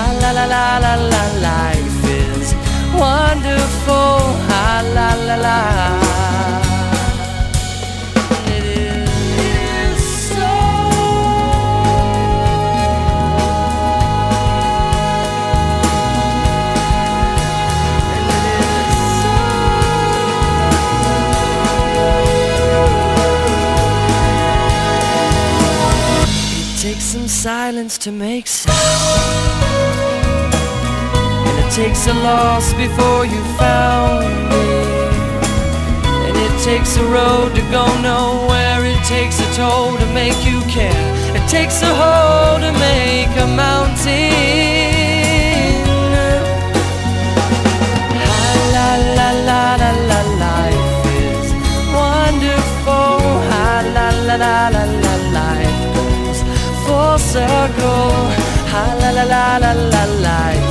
[0.00, 2.54] ah la la la la la life is
[3.02, 4.22] wonderful
[4.60, 6.09] ah la la la
[27.40, 28.76] silence to make sound.
[31.48, 34.68] And it takes a loss before you found me.
[36.26, 38.84] And it takes a road to go nowhere.
[38.84, 41.06] It takes a toll to make you care.
[41.34, 44.60] It takes a hole to make a mountain.
[48.76, 51.48] La la la la la life is
[51.96, 53.30] wonderful.
[53.96, 54.79] La la la la
[57.32, 58.10] circle.
[58.72, 60.70] Ha la la la la la life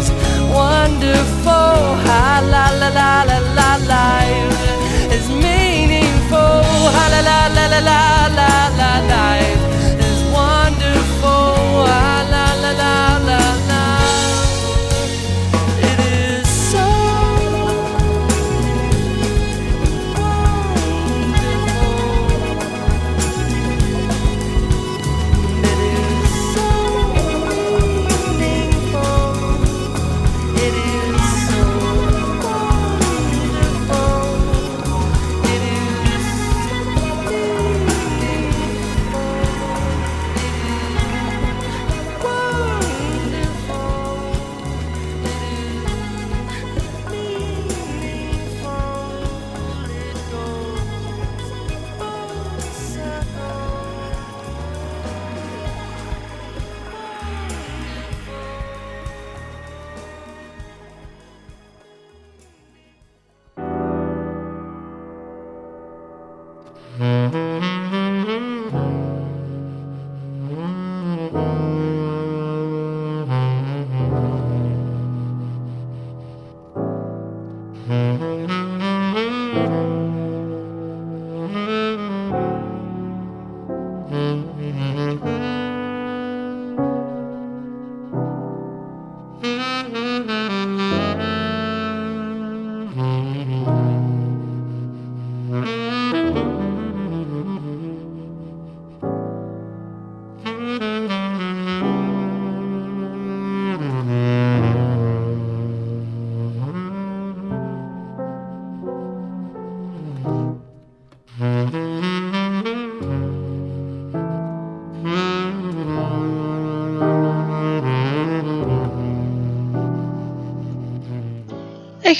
[0.00, 0.08] is
[0.56, 1.76] wonderful.
[2.06, 4.56] Ha la la la la la life
[5.16, 6.64] is meaningful.
[6.96, 8.00] Ha la la la la la
[8.38, 9.07] la la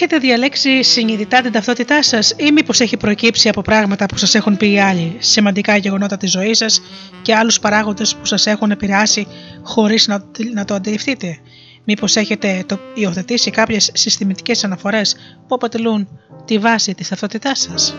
[0.00, 4.56] Έχετε διαλέξει συνειδητά την ταυτότητά σας ή μήπως έχει προκύψει από πράγματα που σας έχουν
[4.56, 6.82] πει οι άλλοι, σημαντικά γεγονότα της ζωής σας
[7.22, 9.26] και άλλους παράγοντες που σας έχουν επηρεάσει
[9.62, 10.24] χωρίς να,
[10.54, 11.38] να το αντιληφθείτε;
[11.84, 15.16] Μήπως έχετε το, υιοθετήσει κάποιες συστηματικέ αναφορές
[15.48, 16.08] που αποτελούν
[16.44, 17.94] τη βάση της ταυτότητάς σας;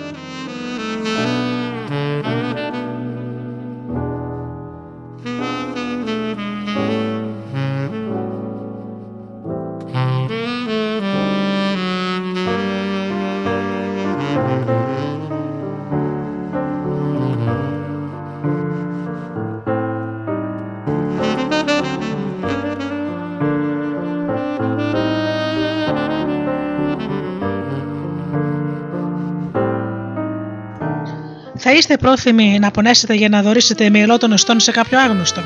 [31.90, 35.42] Είστε πρόθυμοι να πονέσετε για να δωρήσετε με των οστών σε κάποιο άγνωστο.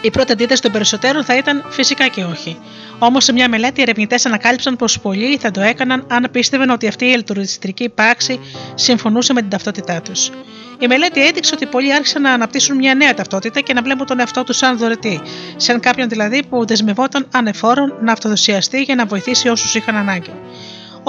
[0.00, 2.58] Η πρώτη αντίθεση των περισσότερων θα ήταν φυσικά και όχι.
[2.98, 6.86] Όμως, σε μια μελέτη, οι ερευνητές ανακάλυψαν πως πολλοί θα το έκαναν αν πίστευαν ότι
[6.86, 8.40] αυτή η ελτουριστική πράξη
[8.74, 10.30] συμφωνούσε με την ταυτότητά τους.
[10.78, 14.20] Η μελέτη έδειξε ότι πολλοί άρχισαν να αναπτύσσουν μια νέα ταυτότητα και να βλέπουν τον
[14.20, 15.20] εαυτό τους σαν δωρετή,
[15.56, 20.32] σαν κάποιον δηλαδή που δεσμευόταν ανεφόρον να αυτοδοσιαστεί για να βοηθήσει όσους είχαν ανάγκη.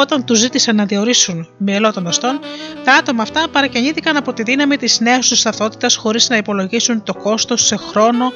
[0.01, 2.39] Όταν τους ζήτησαν να διορίσουν μυελό των οστών,
[2.83, 7.13] τα άτομα αυτά παρακινήθηκαν από τη δύναμη της νέας τους ταυτότητα χωρίς να υπολογίσουν το
[7.13, 8.33] κόστος σε χρόνο,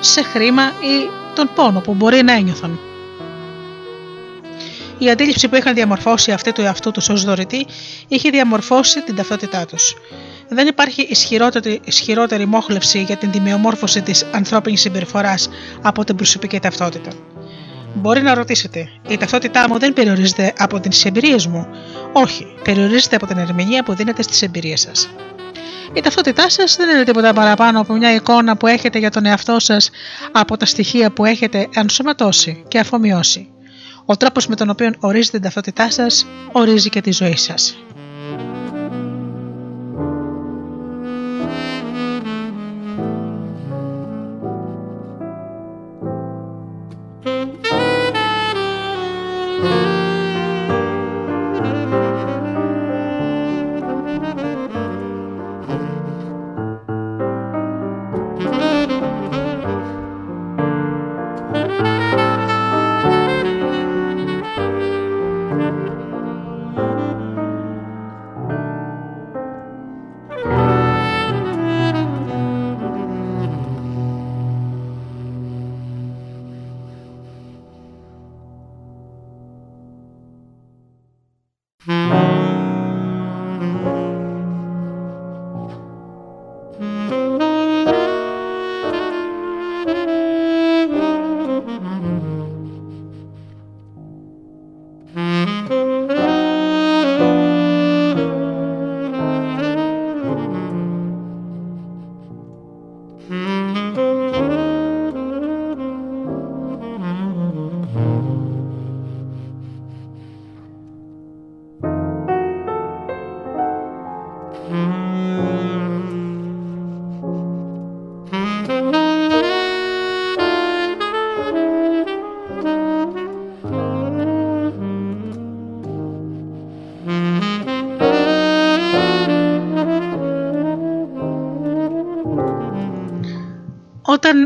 [0.00, 2.78] σε χρήμα ή τον πόνο που μπορεί να ένιωθαν.
[4.98, 7.66] Η αντίληψη που είχαν διαμορφώσει αυτοί του εαυτού τους ως δωρητή
[8.08, 9.94] είχε διαμορφώσει την ταυτότητά τους.
[10.48, 15.48] Δεν υπάρχει ισχυρότερη, ισχυρότερη μόχλευση για την τιμιομόρφωση της ανθρώπινης συμπεριφοράς
[15.82, 17.10] από την προσωπική ταυτότητα.
[17.94, 21.66] Μπορεί να ρωτήσετε, η ταυτότητά μου δεν περιορίζεται από τις εμπειρίες μου;
[22.12, 25.08] Όχι, περιορίζεται από την ερμηνεία που δίνετε στις εμπειρίες σας.
[25.92, 29.58] Η ταυτότητά σας δεν είναι τίποτα παραπάνω από μια εικόνα που έχετε για τον εαυτό
[29.58, 29.90] σας
[30.32, 33.48] από τα στοιχεία που έχετε ενσωματώσει και αφομοιώσει.
[34.04, 37.76] Ο τρόπος με τον οποίο ορίζετε την ταυτότητά σας ορίζει και τη ζωή σας.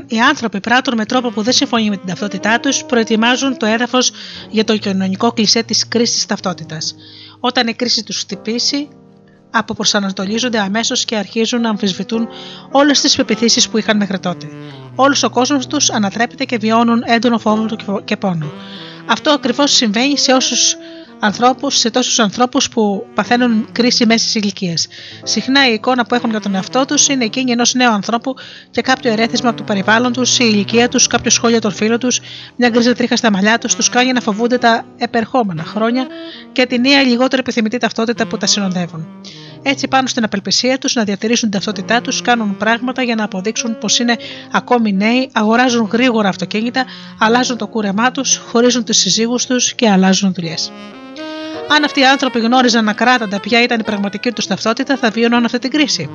[0.04, 3.66] Όταν οι άνθρωποι πράττουν με τρόπο που δεν συμφωνεί με την ταυτότητά τους, προετοιμάζουν το
[3.66, 4.12] έδαφος
[4.50, 6.94] για το κοινωνικό κλισέ της κρίσης ταυτότητας.
[7.40, 8.88] Όταν η κρίση τους χτυπήσει,
[9.50, 12.28] αποπροσανατολίζονται αμέσως και αρχίζουν να αμφισβητούν
[12.70, 14.46] όλες τις πεπιθήσεις που είχαν μέχρι τότε.
[14.94, 17.66] Όλος ο κόσμος τους ανατρέπεται και βιώνουν έντονο φόβο
[18.04, 18.52] και πόνο.
[19.06, 20.76] Αυτό ακριβώς συμβαίνει σε όσους
[21.24, 24.86] ανθρώπους, σε τόσους ανθρώπους που παθαίνουν κρίση μέσης ηλικίας.
[25.22, 28.34] Συχνά η εικόνα που έχουν για τον εαυτό τους είναι εκείνη ενός νέου ανθρώπου
[28.70, 32.20] και κάποιο ερέθισμα του περιβάλλον η ηλικία τους, κάποιο σχόλιο των φίλων τους,
[32.56, 36.06] μια γκρίζα τρίχα στα μαλλιά τους, τους κάνει να φοβούνται τα επερχόμενα χρόνια
[36.52, 39.06] και τη νέα λιγότερο επιθυμητή ταυτότητα που τα συνοδεύουν.
[39.62, 43.78] Έτσι, πάνω στην απελπισία τους να διατηρήσουν την ταυτότητά τους, κάνουν πράγματα για να αποδείξουν
[43.78, 44.16] πως είναι
[44.52, 46.84] ακόμη νέοι, αγοράζουν γρήγορα αυτοκίνητα,
[47.18, 50.72] αλλάζουν το κούρεμά τους, χωρίζουν του συζύγους τους και αλλάζουν δουλειές.
[51.68, 55.58] Αν αυτοί οι άνθρωποι γνώριζαν ακράταντα ποια ήταν η πραγματική τους ταυτότητα, θα βίωναν αυτή
[55.58, 56.10] την κρίση.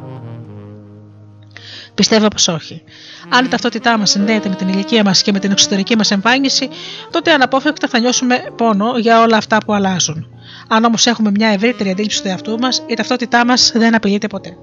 [1.93, 2.84] Πιστεύω πως όχι.
[3.30, 6.70] Αν η ταυτότητά μας συνδέεται με την ηλικία μας και με την εξωτερική μας εμφάνιση,
[7.12, 10.28] τότε αναπόφευκτα θα νιώσουμε πόνο για όλα αυτά που αλλάζουν.
[10.68, 14.58] Αν όμως έχουμε μια ευρύτερη αντίληψη του εαυτού μας, η ταυτότητά μας δεν απειλείται ποτέ.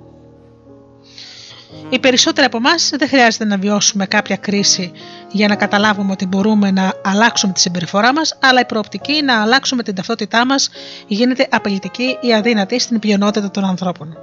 [1.91, 4.93] Οι περισσότεροι από εμάς δεν χρειάζεται να βιώσουμε κάποια κρίση
[5.31, 9.83] για να καταλάβουμε ότι μπορούμε να αλλάξουμε τη συμπεριφορά μας, αλλά η προοπτική να αλλάξουμε
[9.83, 10.71] την ταυτότητά μας
[11.07, 14.17] γίνεται απειλητική ή αδύνατη στην πλειονότητα των ανθρώπων.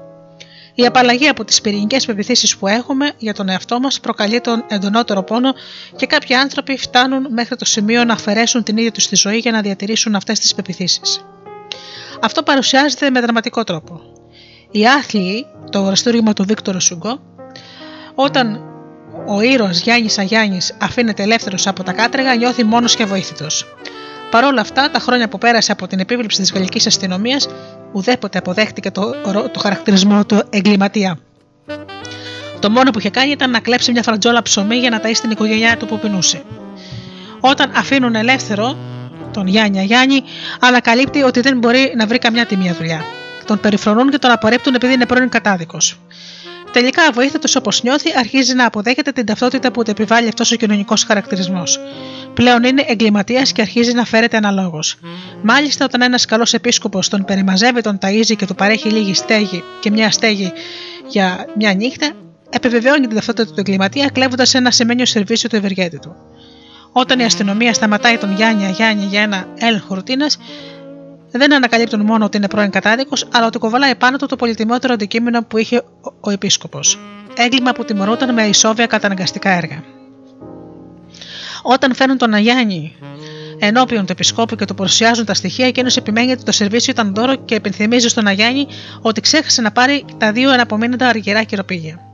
[0.76, 5.24] Η απαλλαγή από τις πυρηνικές πεπιθήσεις που έχουμε για τον εαυτό μας προκαλεί τον εντονότερο
[5.24, 5.53] πόνο
[5.95, 9.51] και κάποιοι άνθρωποι φτάνουν μέχρι το σημείο να αφαιρέσουν την ίδια τους τη ζωή για
[9.51, 11.26] να διατηρήσουν αυτές τις πεπιθήσεις.
[12.22, 14.01] Αυτό παρουσιάζεται με δραματικό τρόπο.
[14.72, 17.33] Οι άθλιοι, το γραστούργημα του Βίκτορο Σουγκό,
[18.16, 18.61] όταν
[19.28, 23.66] ο ήρωας Γιάννης Αγιάννης αφήνεται ελεύθερος από τα κάτρεγα, νιώθει μόνος και βοήθητος.
[24.32, 27.47] Παρ' όλα αυτά, τα χρόνια που πέρασε από την επίβλεψη της γαλλικής αστυνομίας,
[27.91, 29.16] ουδέποτε αποδέχτηκε το,
[29.51, 31.18] το χαρακτηρισμό του εγκληματία.
[32.59, 35.32] Το μόνο που είχε κάνει ήταν να κλέψει μια φραντζόλα ψωμί για να ταΐσει την
[35.32, 36.43] οικογένειά του που πεινούσε.
[37.39, 38.78] Όταν αφήνουν ελεύθερο
[39.32, 40.24] τον Γιάννη Γιάννη,
[40.59, 43.05] ανακαλύπτει ότι δεν μπορεί να βρει καμιά τιμία δουλειά.
[43.45, 45.99] τον περιφρονούν και τον απορρίπτουν επειδή είναι πρώην κατάδικος.
[46.74, 51.03] Τελικά, αβοήθητο όπως νιώθει, αρχίζει να αποδέχεται την ταυτότητα που του επιβάλλει αυτός ο κοινωνικός
[51.03, 51.80] χαρακτηρισμός.
[52.34, 54.97] Πλέον είναι εγκληματίας και αρχίζει να φέρεται αναλόγως.
[55.41, 59.91] Μάλιστα, όταν ένας καλός επίσκοπος τον περιμαζεύει, τον ταΐζει και του παρέχει λίγη στέγη και
[59.91, 60.51] μια στέγη
[61.07, 62.11] για μια νύχτα,
[62.49, 66.15] επιβεβαιώνει την ταυτότητα του εγκληματία κλέβοντας ένα σημαίνιο σερβίσιο του ευεργέτη του.
[66.91, 70.38] Όταν η αστυνομία σταματάει τον Γιάννη Αγιάννη για ένα έλεγχο ρουτίνας,
[71.38, 75.44] δεν ανακαλύπτουν μόνο ότι είναι πρώην κατάδικος, αλλά ότι κοβαλάει πάνω του το πολυτιμότερο αντικείμενο
[75.44, 75.84] που είχε
[76.20, 77.00] ο επίσκοπος.
[77.36, 79.84] Έγκλημα που τιμωρούταν με ισόβια καταναγκαστικά έργα.
[81.64, 82.96] Όταν φέρνουν τον Αγιάννη
[83.60, 87.36] ενώπιον του επισκόπου και του παρουσιάζουν τα στοιχεία, εκείνος επιμένει ότι το σερβίσιο ήταν δώρο
[87.36, 88.68] και επιθυμίζει στον Αγιάννη
[89.02, 92.12] ότι ξέχασε να πάρει τα δύο εναπομείνοντα αργυρά κυροπήγια.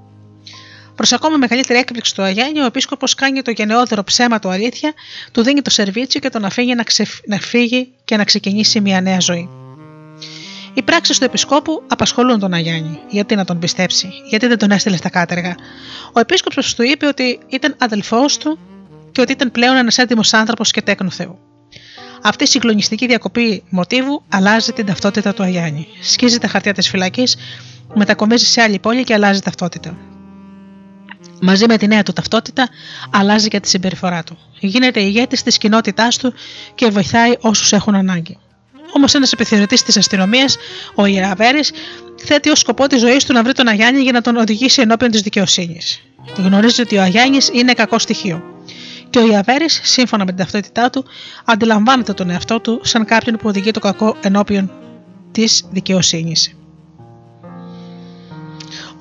[1.00, 4.94] Προ ακόμα μεγαλύτερη έκπληξη του Αγιάννη, ο επίσκοπος κάνει το γενναιόδωρο ψέμα του αλήθεια,
[5.32, 6.84] του δίνει το σερβίτσιο και τον αφήνει να,
[7.26, 9.50] να φύγει και να ξεκινήσει μια νέα ζωή.
[10.74, 13.00] Οι πράξεις του επισκόπου απασχολούν τον Αγιάννη.
[13.10, 15.56] Γιατί να τον πιστέψει, γιατί δεν τον έστειλε στα κάτεργα;
[16.14, 18.60] Ο επίσκοπος του είπε ότι ήταν αδελφός του
[19.12, 21.40] και ότι ήταν πλέον ένας έντιμος άνθρωπος και τέκνο Θεού.
[22.22, 25.88] Αυτή η συγκλονιστική διακοπή μοτίβου αλλάζει την ταυτότητα του Αγιάννη.
[26.02, 27.36] Σκίζει τα χαρτιά της φυλακής,
[27.94, 29.98] μετακομίζει σε άλλη πόλη και αλλάζει ταυτότητα.
[31.42, 32.70] Μαζί με τη νέα του ταυτότητα,
[33.12, 34.38] αλλάζει και τη συμπεριφορά του.
[34.60, 36.34] Γίνεται ηγέτης της κοινότητάς του
[36.76, 38.38] και βοηθάει όσους έχουν ανάγκη.
[38.94, 40.58] Όμως, ένας επιθεωρητής της αστυνομίας,
[40.96, 41.60] ο Ιεραβέρη,
[42.26, 45.12] θέτει ως σκοπό τη ζωή του να βρει τον Αγιάννη για να τον οδηγήσει ενώπιον
[45.12, 46.02] της δικαιοσύνης.
[46.38, 48.44] Γνωρίζει ότι ο Αγιάννης είναι κακό στοιχείο.
[49.10, 51.06] Και ο Ιαβέρη, σύμφωνα με την ταυτότητά του,
[51.46, 54.72] αντιλαμβάνεται τον εαυτό του σαν κάποιον που οδηγεί το κακό ενώπιον
[55.32, 56.59] της δικαιοσύνης.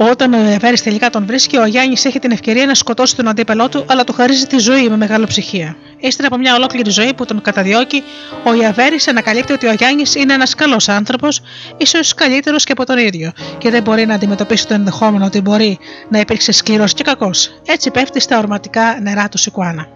[0.01, 3.69] Όταν ο Ιαβέρη τελικά τον βρίσκει, ο Γιάννης έχει την ευκαιρία να σκοτώσει τον αντίπαλό
[3.69, 5.77] του, αλλά του χαρίζει τη ζωή με μεγάλο ψυχία.
[5.99, 8.03] Ύστερα από μια ολόκληρη ζωή που τον καταδιώκει,
[8.45, 11.41] ο Ιαβέρης ανακαλύπτει ότι ο Γιάννης είναι ένας καλός άνθρωπος,
[11.77, 15.79] ίσως καλύτερος και από τον ίδιο, και δεν μπορεί να αντιμετωπίσει το ενδεχόμενο ότι μπορεί
[16.09, 17.61] να υπήρξε σκληρός και κακός.
[17.67, 19.87] Έτσι πέφτει στα ορματικά νερά του Σικουάνα.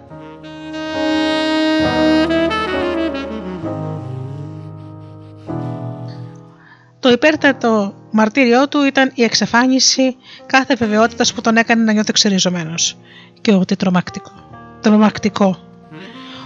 [7.01, 12.97] Το υπέρτατο μαρτύριό του ήταν η εξαφάνιση κάθε βεβαιότητας που τον έκανε να νιώθει εξοριζωμένος
[13.41, 14.31] και ότι τρομακτικό.
[14.81, 15.59] τρομακτικό.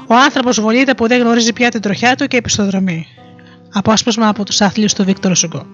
[0.06, 3.06] Ο άνθρωπος βολείται που δεν γνωρίζει πια την τροχιά του και επιστοδρομεί.
[3.72, 5.66] Απόσπασμα από τους άθλιους του Βίκτορο Σουγκό.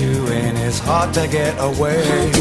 [0.00, 2.35] you, and it's hard to get away.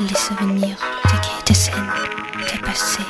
[0.00, 1.92] les souvenirs de gaieté scènes,
[2.52, 3.02] des passés,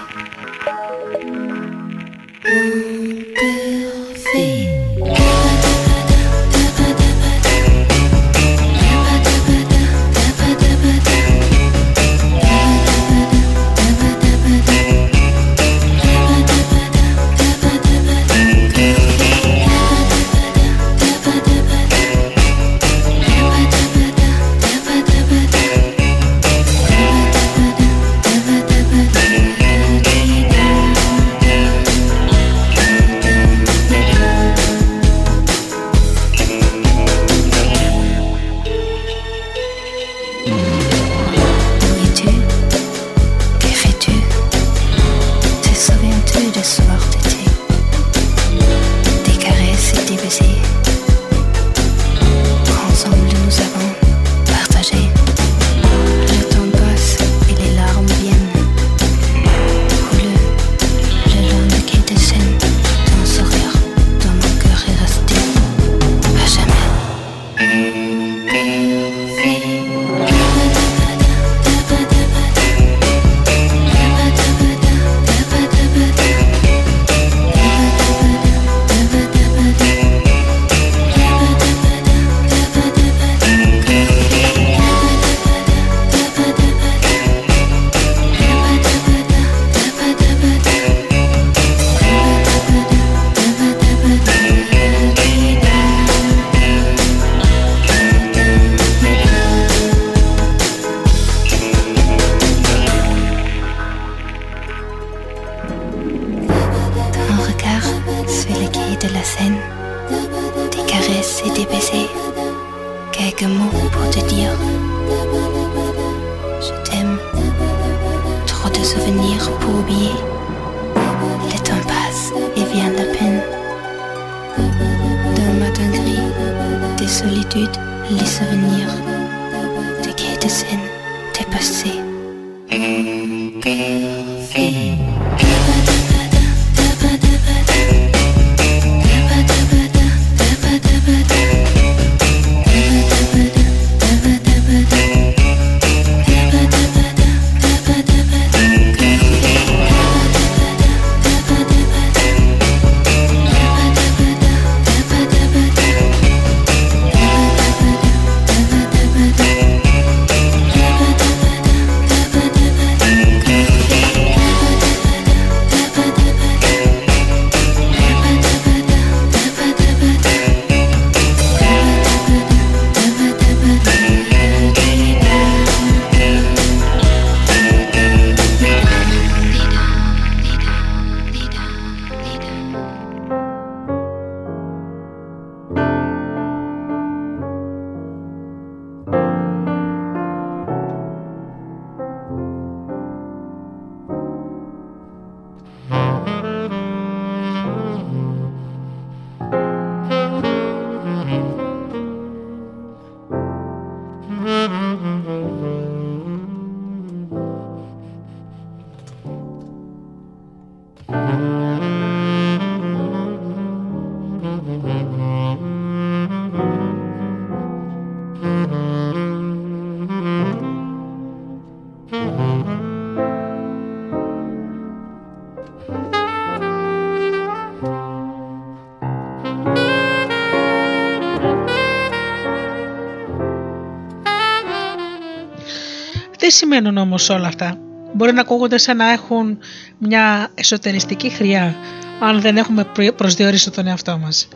[236.51, 237.79] Τι σημαίνουν όμως όλα αυτά;
[238.13, 239.59] Μπορεί να ακούγονται σαν να έχουν
[239.99, 241.77] μια εσωτεριστική χρειά,
[242.21, 242.87] αν δεν έχουμε
[243.17, 244.49] προσδιορίσει τον εαυτό μας.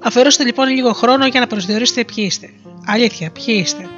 [0.00, 2.50] Αφαιρώστε λοιπόν λίγο χρόνο για να προσδιορίσετε ποιοι είστε.
[2.86, 3.88] Αλήθεια, ποιοι είστε;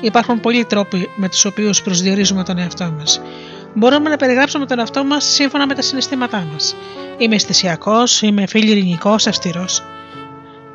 [0.00, 3.20] Υπάρχουν πολλοί τρόποι με τους οποίους προσδιορίζουμε τον εαυτό μας.
[3.74, 6.76] Μπορούμε να περιγράψουμε τον εαυτό μας σύμφωνα με τα συναισθήματά μας.
[7.18, 9.82] Είμαι αισθησιακός, είμαι φιλιρινικός, αυστηρός.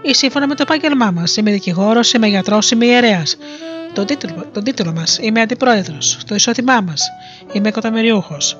[0.01, 1.37] Ή σύμφωνα με το επάγγελμά μας.
[1.37, 3.37] Είμαι δικηγόρος, είμαι γιατρός, είμαι ιερέας.
[3.93, 5.17] Τον τίτλο, τον τίτλο μας.
[5.21, 6.17] Είμαι αντιπρόεδρος.
[6.27, 7.09] Το εισόδημά μας.
[7.51, 8.57] Είμαι εκατομμυριούχος.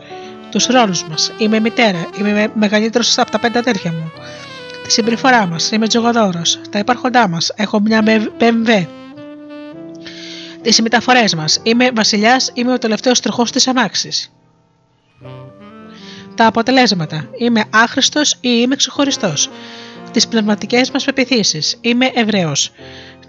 [0.52, 1.32] Τους ρόλους μας.
[1.38, 2.10] Είμαι μητέρα.
[2.20, 4.12] Είμαι μεγαλύτερος από τα πέντε αδέρφια μου.
[4.84, 5.72] Τη συμπεριφορά μας.
[5.72, 6.60] Είμαι τζογοδόρος.
[6.70, 7.52] Τα υπάρχοντά μας.
[7.56, 8.04] Έχω μια
[8.40, 8.86] BMW
[10.62, 11.60] τις μεταφορέ μας.
[11.64, 14.32] Είμαι βασιλιάς, είμαι ο τελευταίος τροχός της αμάξη.
[16.36, 17.30] Τα αποτελέσματα.
[17.38, 19.50] Είμαι άχρηστος ή είμαι ξεχωριστός.
[20.12, 21.78] Τις πνευματικές μας πεπιθήσεις.
[21.82, 22.72] Είμαι Εβραίος.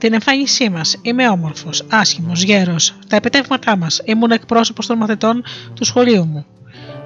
[0.01, 0.96] Την εμφάνισή μας.
[1.03, 2.98] Είμαι όμορφος, άσχημος, γέρος.
[3.09, 4.01] Τα επιτεύγματά μας.
[4.05, 5.44] Ήμουν εκπρόσωπος των μαθητών
[5.74, 6.46] του σχολείου μου.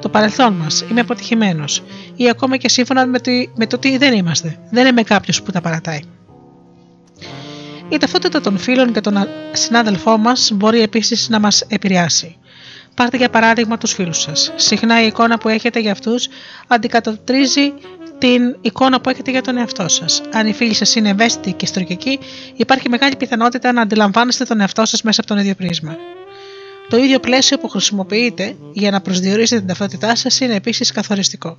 [0.00, 0.84] Το παρελθόν μας.
[0.90, 1.82] Είμαι αποτυχημένος.
[2.16, 3.18] Ή ακόμα και σύμφωνα με,
[3.54, 4.58] με το τι δεν είμαστε.
[4.70, 6.00] Δεν είμαι κάποιος που τα παρατάει.
[7.88, 12.36] Η ταυτότητα των φίλων και των συνάδελφών μας μπορεί επίσης να μας επηρεάσει.
[12.94, 14.52] Πάρτε για παράδειγμα τους φίλους σας.
[14.56, 16.28] Συχνά η εικόνα που έχετε για αυτούς
[16.66, 17.72] αντικατοπτρίζει
[18.18, 20.22] την εικόνα που έχετε για τον εαυτό σας.
[20.32, 22.18] Αν οι φίλοι σας είναι ευαίσθητοι και στρογγικοί,
[22.56, 25.96] υπάρχει μεγάλη πιθανότητα να αντιλαμβάνεστε τον εαυτό σας μέσα από τον ίδιο πρίσμα.
[26.88, 31.58] Το ίδιο πλαίσιο που χρησιμοποιείτε για να προσδιορίσετε την ταυτότητά σας είναι επίσης καθοριστικό.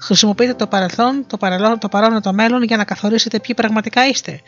[0.00, 4.08] Χρησιμοποιείτε το παρελθόν, το, παρελθόν, το παρόν και το μέλλον για να καθορίσετε ποιοι πραγματικά
[4.08, 4.40] είστε.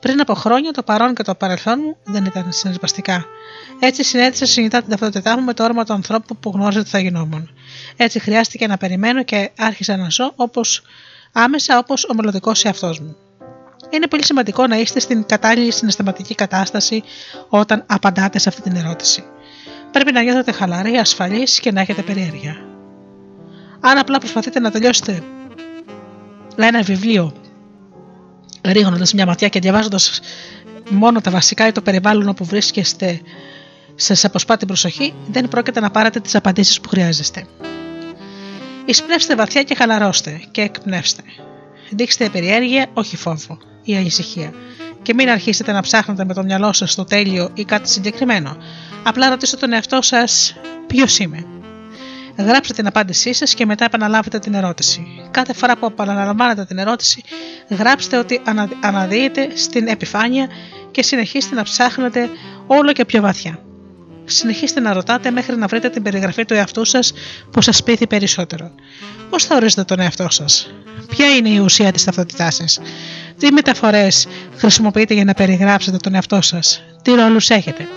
[0.00, 3.24] Πριν από χρόνια το παρόν και το παρελθόν μου δεν ήταν συνεργαστικά.
[3.80, 6.98] Έτσι συνέδεσα συνειδητά την ταυτότητά μου με το όρομα του ανθρώπου που γνώριζα ότι θα
[6.98, 7.50] γινόμουν.
[7.96, 10.82] Έτσι χρειάστηκε να περιμένω και άρχισα να ζω όπως,
[11.32, 13.16] άμεσα όπως ο μελλοντικός εαυτός μου.
[13.90, 17.02] Είναι πολύ σημαντικό να είστε στην κατάλληλη συναισθηματική κατάσταση
[17.48, 19.24] όταν απαντάτε σε αυτή την ερώτηση.
[19.92, 22.56] Πρέπει να νιώθετε χαλαροί, ασφαλείς και να έχετε περιέργεια.
[23.80, 25.22] Αν απλά προσπαθείτε να τελειώσετε
[26.56, 27.32] ένα βιβλίο
[28.72, 30.20] ρίχνοντας μια ματιά και διαβάζοντας
[30.90, 33.20] μόνο τα βασικά ή το περιβάλλον όπου βρίσκεστε,
[33.94, 37.46] σα αποσπά την προσοχή, δεν πρόκειται να πάρετε τις απαντήσεις που χρειάζεστε.
[38.84, 41.22] Εισπνεύστε βαθιά και χαλαρώστε και εκπνεύστε.
[41.90, 44.52] Δείξτε περιέργεια, όχι φόβο ή ανησυχία.
[45.02, 48.56] Και μην αρχίσετε να ψάχνετε με το μυαλό σας το τέλειο ή κάτι συγκεκριμένο.
[49.02, 50.56] Απλά ρωτήστε τον εαυτό σας
[50.86, 51.57] ποιος είμαι.
[52.38, 55.06] Γράψτε την απάντησή σας και μετά επαναλάβετε την ερώτηση.
[55.30, 57.22] Κάθε φορά που επαναλαμβάνετε την ερώτηση,
[57.68, 58.40] γράψτε ότι
[58.80, 60.48] αναδύετε στην επιφάνεια
[60.90, 62.28] και συνεχίστε να ψάχνετε
[62.66, 63.58] όλο και πιο βαθιά.
[64.24, 67.12] Συνεχίστε να ρωτάτε μέχρι να βρείτε την περιγραφή του εαυτού σας
[67.50, 68.70] που σας πείθει περισσότερο.
[69.30, 70.70] Πώς θα ορίζετε τον εαυτό σας,
[71.08, 72.80] Ποια είναι η ουσία της ταυτότητάς σας,
[73.38, 74.26] Τι μεταφορές
[74.56, 77.88] χρησιμοποιείτε για να περιγράψετε τον εαυτό σας, Τι ρόλους έχετε;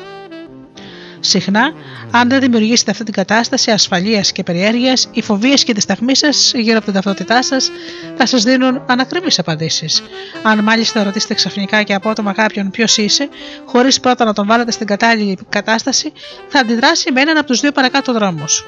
[1.24, 1.74] Συχνά,
[2.11, 6.51] αν δεν δημιουργήσετε αυτή την κατάσταση ασφαλείας και περιέργειας, οι φοβίες και τη σταθμή σας
[6.55, 7.72] γύρω από την ταυτότητά σας
[8.17, 10.03] θα σας δίνουν ανακριβείς απαντήσεις.
[10.43, 13.30] Αν μάλιστα ρωτήσετε ξαφνικά και απότομα κάποιον ποιος είσαι,
[13.65, 16.11] χωρίς πρώτα να τον βάλετε στην κατάλληλη κατάσταση,
[16.47, 18.65] θα αντιδράσει με έναν από τους δύο παρακάτω δρόμους.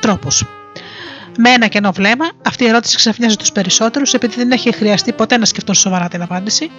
[0.00, 0.44] Τρόπους.
[1.36, 5.36] Με ένα κενό βλέμμα, αυτή η ερώτηση ξαφνιάζει τους περισσότερους επειδή δεν έχει χρειαστεί ποτέ
[5.36, 6.70] να σκεφτούν σοβαρά την απάντηση,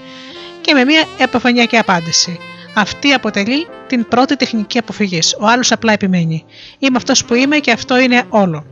[0.62, 2.40] και με μια επιφανειακή απάντηση.
[2.74, 5.36] Αυτή αποτελεί την πρώτη τεχνική αποφυγής.
[5.40, 6.46] Ο άλλος απλά επιμένει.
[6.80, 8.66] Είμαι αυτός που είμαι και αυτό είναι όλο.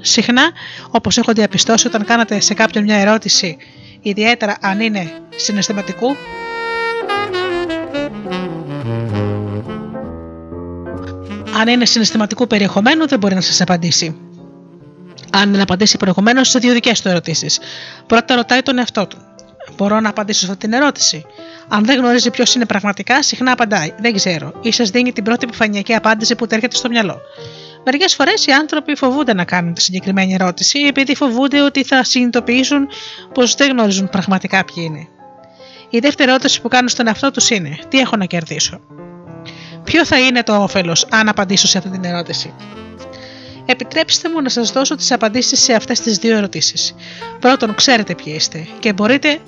[0.00, 0.50] Συχνά,
[0.90, 3.56] όπως έχω διαπιστώσει όταν κάνατε σε κάποιον μια ερώτηση,
[4.02, 6.16] ιδιαίτερα αν είναι συναισθηματικού,
[11.58, 14.16] αν είναι συναισθηματικού περιεχομένου, δεν μπορεί να σας απαντήσει.
[15.32, 17.60] Αν δεν απαντήσει προηγουμένως σε δύο δικές του ερωτήσεις.
[18.06, 19.27] Πρώτα ρωτάει τον εαυτό του.
[19.76, 21.24] Μπορώ να απαντήσω σε αυτή την ερώτηση.
[21.68, 23.94] Αν δεν γνωρίζει ποιος είναι πραγματικά, συχνά απαντάει.
[24.00, 24.52] Δεν ξέρω.
[24.62, 27.20] ή σα δίνει την πρώτη επιφανειακή απάντηση που έρχεται στο μυαλό.
[27.84, 32.88] Μερικές φορές οι άνθρωποι φοβούνται να κάνουν τη συγκεκριμένη ερώτηση επειδή φοβούνται ότι θα συνειδητοποιήσουν
[33.34, 35.08] πως δεν γνωρίζουν πραγματικά ποιοι είναι.
[35.90, 38.80] Η δεύτερη ερώτηση που κάνουν στον εαυτό τους είναι: Τι έχω να κερδίσω;
[39.84, 42.54] Ποιο θα είναι το όφελος αν απαντήσω σε αυτή την ερώτηση;
[43.70, 46.94] Επιτρέψτε μου να σας δώσω τις απαντήσεις σε αυτές τις δύο ερωτήσεις.
[47.40, 49.38] Πρώτον, ξέρετε ποιοι είστε και μπορείτε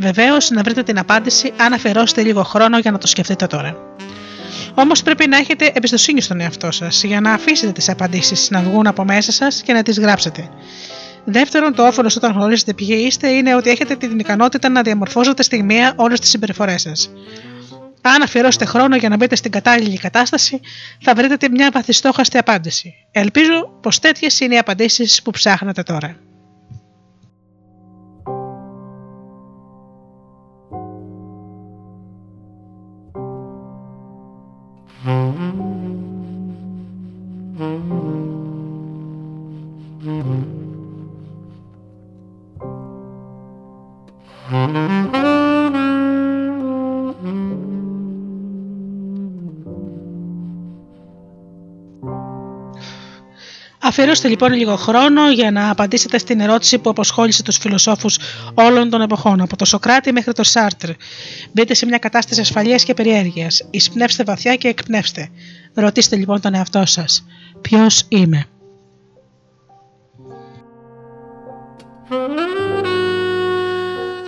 [0.00, 3.76] Βεβαίως να βρείτε την απάντηση αν αφαιρώσετε λίγο χρόνο για να το σκεφτείτε τώρα.
[4.74, 8.86] Όμως πρέπει να έχετε εμπιστοσύνη στον εαυτό σας για να αφήσετε τις απαντήσεις να βγουν
[8.86, 10.48] από μέσα σας και να τις γράψετε.
[11.24, 15.92] Δεύτερον, το όφελος όταν γνωρίζετε ποιοι είστε είναι ότι έχετε την ικανότητα να διαμορφώσετε στιγμία
[15.96, 17.10] όλες τις συμπεριφορές σας.
[18.00, 20.60] Αν αφιερώσετε χρόνο για να μπείτε στην κατάλληλη κατάσταση,
[21.00, 22.94] θα βρείτε μια βαθιστόχαστη απάντηση.
[23.10, 26.16] Ελπίζω πως τέτοιες είναι οι απαντήσεις που ψάχνετε τώρα.
[53.98, 58.18] Αφιερώστε λοιπόν λίγο χρόνο για να απαντήσετε στην ερώτηση που αποσχόλησε τους φιλοσόφους
[58.54, 60.90] όλων των εποχών, από το Σοκράτη μέχρι το Σάρτρ.
[61.52, 63.66] Μπείτε σε μια κατάσταση ασφαλείας και περιέργειας.
[63.70, 65.28] Εισπνεύστε βαθιά και εκπνεύστε.
[65.74, 67.26] Ρωτήστε λοιπόν τον εαυτό σας.
[67.60, 68.44] Ποιος είμαι.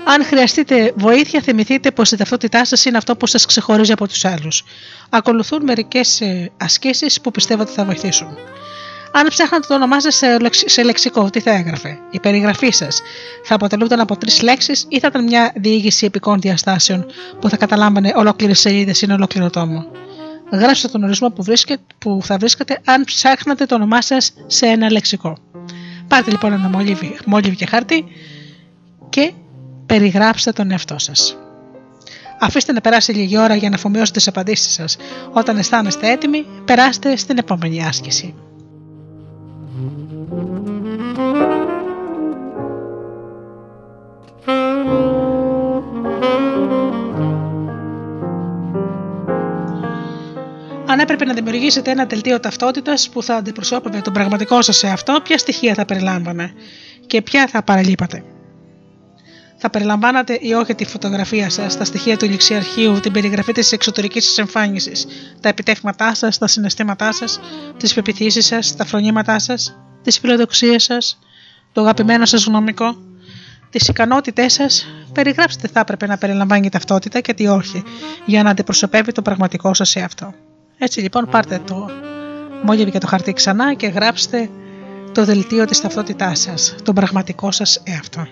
[0.04, 4.24] Αν χρειαστείτε βοήθεια, θυμηθείτε πως η ταυτότητά σας είναι αυτό που σας ξεχωρίζει από τους
[4.24, 4.64] άλλους.
[5.10, 8.38] Ακολουθούν μερικές ε, ασκήσεις που πιστεύω ότι θα βοηθήσουν.
[9.12, 10.20] Αν ψάχνατε το όνομά σας
[10.66, 13.02] σε λεξικό, τι θα έγραφε; Η περιγραφή σας
[13.44, 17.06] θα αποτελούνταν από τρεις λέξεις ή θα ήταν μια διήγηση επικών διαστάσεων
[17.40, 19.86] που θα καταλάμβανε ολόκληρες σελίδες ή ολόκληρο τόμο;
[20.52, 24.90] Γράψτε τον ορισμό που, βρίσκεται, που θα βρίσκατε αν ψάχνατε το όνομά σας σε ένα
[24.90, 25.36] λεξικό.
[26.08, 28.04] Πάρτε λοιπόν ένα μόλιβι, μόλιβι και χάρτη
[29.08, 29.32] και
[29.86, 31.36] περιγράψτε τον εαυτό σας.
[32.40, 34.96] Αφήστε να περάσει λίγη ώρα για να αφομοιώσετε τις απαντήσεις σας.
[35.32, 38.34] Όταν αισθάνεστε έτοιμοι, περάστε στην επόμενη άσκηση.
[50.90, 55.20] Αν έπρεπε να δημιουργήσετε ένα δελτίο ταυτότητας που θα αντιπροσώπευε τον πραγματικό σας σε αυτό,
[55.22, 56.52] ποια στοιχεία θα περιλάμβανε
[57.06, 58.24] και ποια θα παραλείπατε;
[59.56, 64.24] Θα περιλαμβάνατε ή όχι τη φωτογραφία σας, τα στοιχεία του ληξιαρχείου, την περιγραφή της εξωτερικής
[64.24, 65.06] σας εμφάνισης,
[65.40, 67.40] τα επιτεύγματά σας, τα συναισθήματά σας,
[67.76, 71.18] τις πεπιθήσεις σας, τα φρονήματά σας, τι φιλοδοξίε σας,
[71.72, 72.96] το αγαπημένο σας γνωμικό,
[73.70, 77.82] τις ικανότητές σας, περιγράψτε θα έπρεπε να περιλαμβάνει ταυτότητα και τι όχι,
[78.26, 80.34] για να αντιπροσωπεύει το πραγματικό σας σε αυτό.
[80.78, 81.90] Έτσι λοιπόν πάρτε το
[82.62, 84.50] μόλιβι και το χαρτί ξανά και γράψτε
[85.12, 88.26] το δελτίο της ταυτότητάς σας, τον πραγματικό σας εαυτό.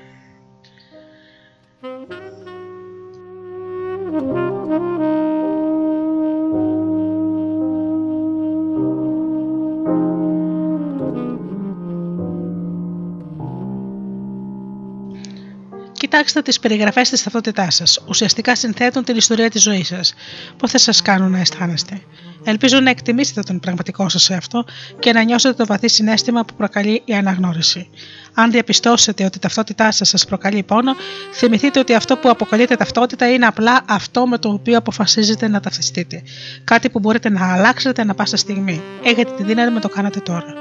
[16.18, 17.98] Κοιτάξτε τις περιγραφές της ταυτότητάς σας.
[18.08, 20.14] Ουσιαστικά συνθέτουν την ιστορία της ζωής σας.
[20.56, 22.00] Πώς θα σας κάνουν να αισθάνεστε.
[22.44, 24.64] Ελπίζω να εκτιμήσετε τον πραγματικό σας εαυτό
[24.98, 27.90] και να νιώσετε το βαθύ συνέστημα που προκαλεί η αναγνώριση.
[28.34, 30.94] Αν διαπιστώσετε ότι η ταυτότητά σας σας προκαλεί πόνο,
[31.32, 36.22] θυμηθείτε ότι αυτό που αποκαλείται ταυτότητα είναι απλά αυτό με το οποίο αποφασίζετε να ταυτιστείτε.
[36.64, 38.82] Κάτι που μπορείτε να αλλάξετε ανα πάσα στιγμή.
[39.04, 40.54] Έχετε τη δύναμη να το κάνετε τώρα.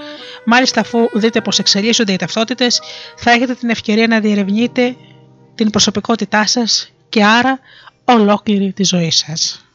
[0.45, 2.81] Μάλιστα, αφού δείτε πώς εξελίσσονται οι ταυτότητες,
[3.15, 4.95] θα έχετε την ευκαιρία να διερευνείτε
[5.57, 7.59] την προσωπικότητά σας και άρα
[8.05, 9.66] ολόκληρη τη ζωή σας.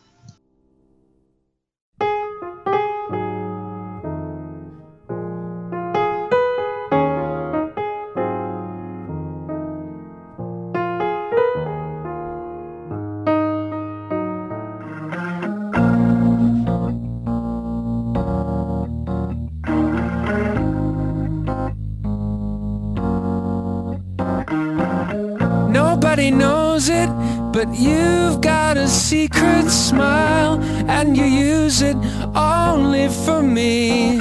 [27.64, 31.96] But you've got a secret smile, and you use it
[32.34, 34.16] only for me.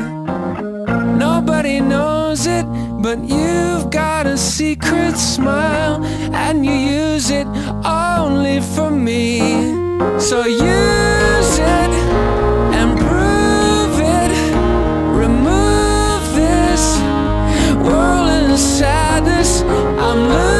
[1.17, 2.67] Nobody knows it,
[3.01, 6.05] but you've got a secret smile,
[6.35, 7.47] and you use it
[7.83, 9.39] only for me.
[10.19, 11.91] So use it
[12.77, 14.31] and prove it.
[15.17, 16.99] Remove this
[17.89, 19.63] world sadness.
[19.97, 20.50] I'm losing.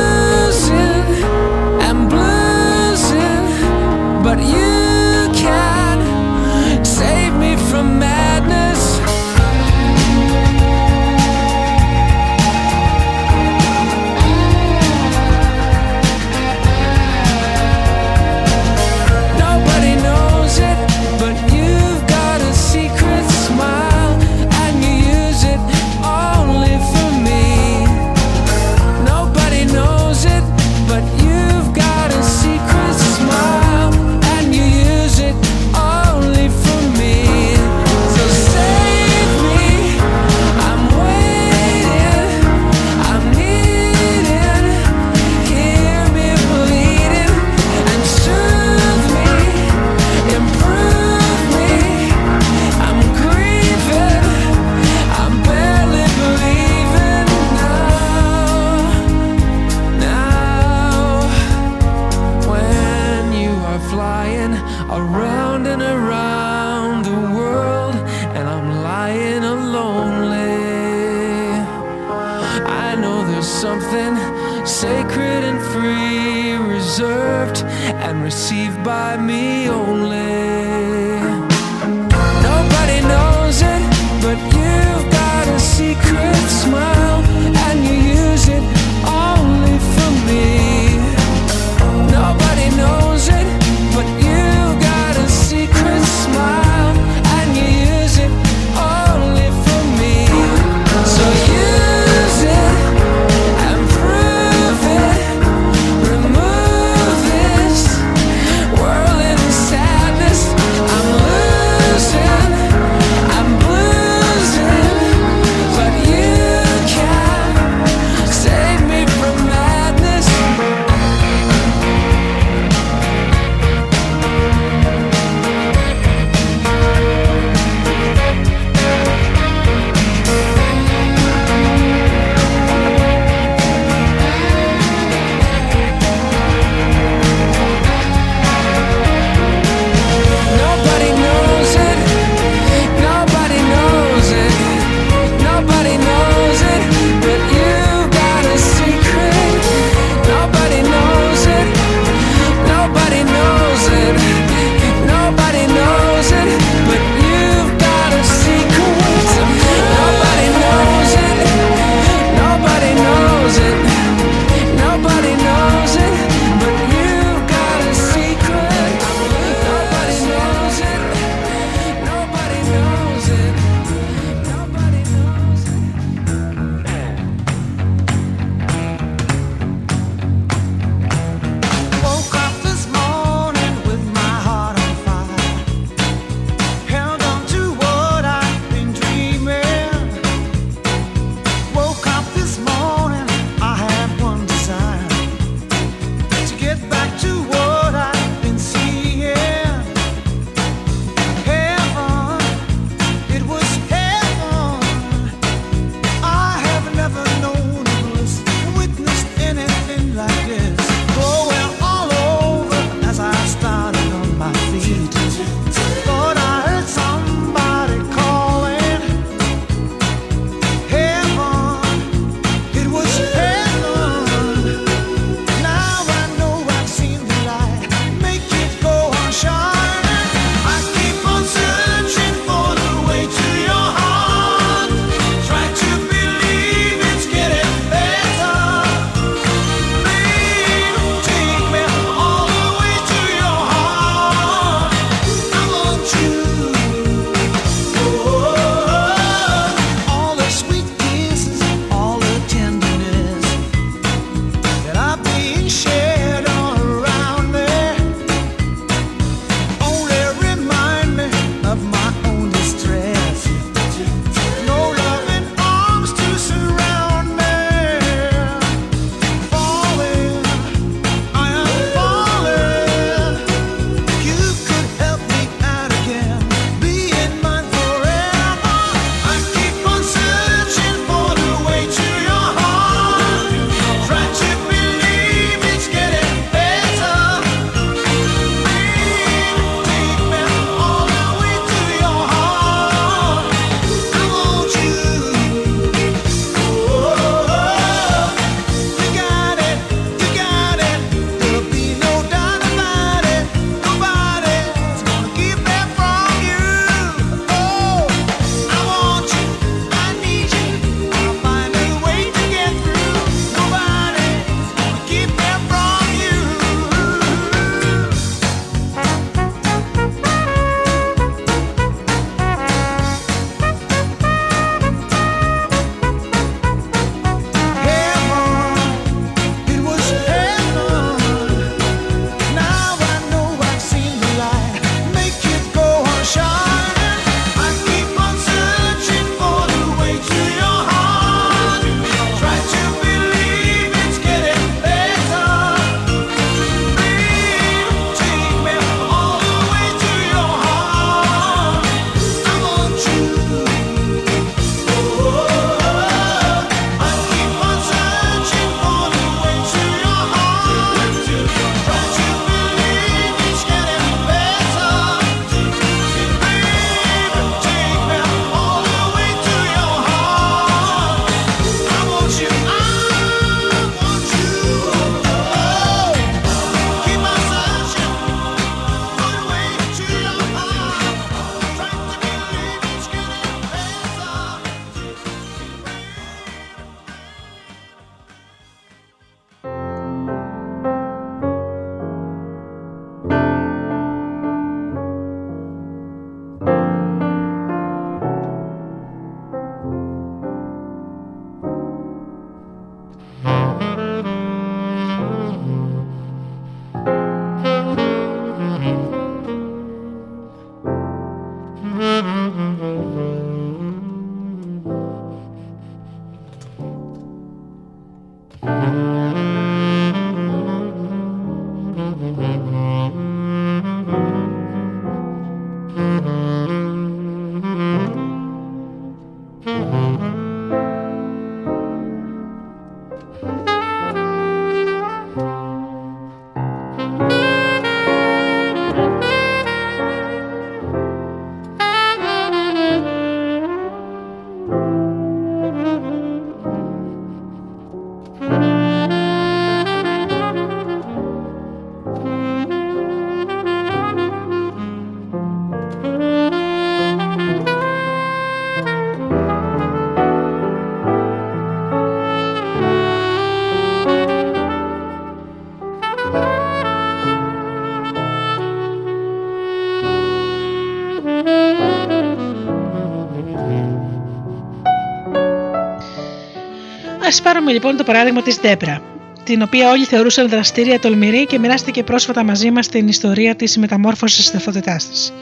[477.32, 479.02] Α πάρουμε λοιπόν το παράδειγμα της Ντέμπρα,
[479.44, 484.38] την οποία όλοι θεωρούσαν δραστήρια τολμηρή και μοιράστηκε πρόσφατα μαζί μας την ιστορία της μεταμόρφωσης
[484.38, 485.34] της ταυτότητάς της.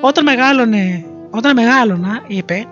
[0.00, 2.66] Όταν, μεγάλωνε, όταν μεγάλωνα, είπε,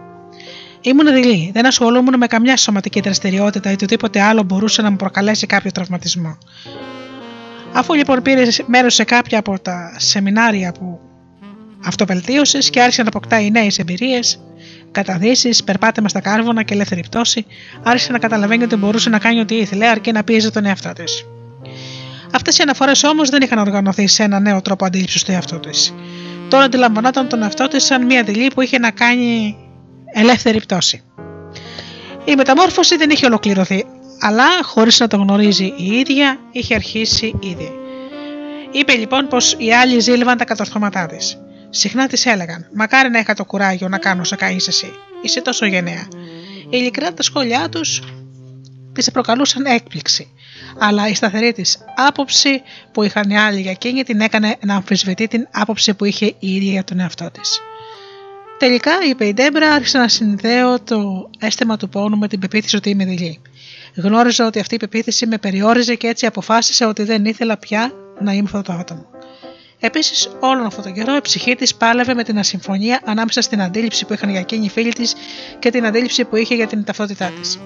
[0.81, 1.51] ήμουν δειλή.
[1.55, 6.39] Δεν ασχολούμουν με καμιά σωματική δραστηριότητα ή οτιδήποτε άλλο μπορούσε να μου προκαλέσει κάποιο τραυματισμό.
[7.73, 11.01] Αφού λοιπόν πήρε μέρος σε κάποια από τα σεμινάρια που
[11.85, 14.41] αυτοβελτίωσες και άρχισε να αποκτάει νέες εμπειρίες,
[14.97, 17.47] καταδύσεις, περπάτημα στα κάρβωνα και ελεύθερη πτώση,
[17.83, 21.25] άρχισε να καταλαβαίνει ότι μπορούσε να κάνει ό,τι ήθελε, αρκεί να πίεζε τον εαυτό της.
[22.33, 25.95] Αυτές οι αναφορές όμως δεν είχαν οργανωθεί σε ένα νέο τρόπο αντίληψης του εαυτού της.
[26.49, 29.57] Τώρα αντιλαμβανόταν τον εαυτό της σαν μια δειλή που είχε να κάνει
[30.13, 31.03] ελεύθερη πτώση.
[32.25, 33.85] Η μεταμόρφωση δεν είχε ολοκληρωθεί,
[34.21, 37.73] αλλά χωρίς να το γνωρίζει η ίδια, είχε αρχίσει ήδη.
[38.71, 41.39] Είπε λοιπόν πως οι άλλοι ζήλευαν τα κατορθώματά της.
[41.71, 44.93] Συχνά της έλεγαν: Μακάρι να είχα το κουράγιο να κάνω όσα κάνεις εσύ.
[45.23, 46.09] Είσαι τόσο γενναία.
[46.71, 48.03] Ειλικρινά τα σχόλιά τους
[48.93, 50.31] τη προκαλούσαν έκπληξη.
[50.79, 52.63] Αλλά η σταθερή της άποψη
[52.93, 56.55] που είχαν οι άλλοι για εκείνη την έκανε να αμφισβητεί την άποψη που είχε η
[56.55, 57.61] ίδια για τον εαυτό της.
[58.59, 62.91] Τελικά, είπε η Ντέμπρα, άρχισε να συνδέω το αίσθημα του πόνου με την πεποίθηση ότι
[62.91, 63.41] είμαι δειλή.
[63.95, 68.33] Γνώριζα ότι αυτή η πεποίθηση με περιόριζε και έτσι αποφάσισα ότι δεν ήθελα πια να
[68.33, 69.07] είμαι αυτό το άτομο.
[69.81, 74.05] Επίσης, όλον αυτόν τον καιρό η ψυχή της πάλευε με την ασυμφωνία ανάμεσα στην αντίληψη
[74.05, 75.15] που είχαν για εκείνη οι φίλοι της
[75.59, 77.59] και την αντίληψη που είχε για την ταυτότητά της.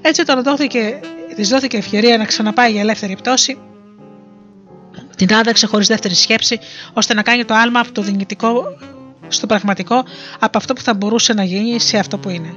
[0.00, 1.00] Έτσι, όταν δόθηκε,
[1.36, 3.58] της δόθηκε ευκαιρία να ξαναπάει για ελεύθερη πτώση,
[5.16, 6.58] την άδεξε χωρίς δεύτερη σκέψη,
[6.92, 8.64] ώστε να κάνει το άλμα από το δυνητικό
[9.28, 10.04] στο πραγματικό
[10.38, 12.56] από αυτό που θα μπορούσε να γίνει σε αυτό που είναι.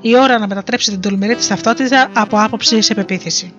[0.00, 3.52] Η ώρα να μετατρέψει την τολμηρή της ταυτότητα από άποψη σε πεποίθηση.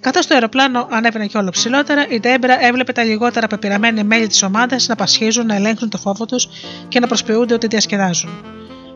[0.00, 4.42] Καθώς το αεροπλάνο ανέβαινε και όλο ψηλότερα, η Ντέμπρα έβλεπε τα λιγότερα πεπειραμένα μέλη της
[4.42, 6.48] ομάδας να πασχίζουν, να ελέγχουν το φόβο τους
[6.88, 8.30] και να προσποιούνται ότι διασκεδάζουν.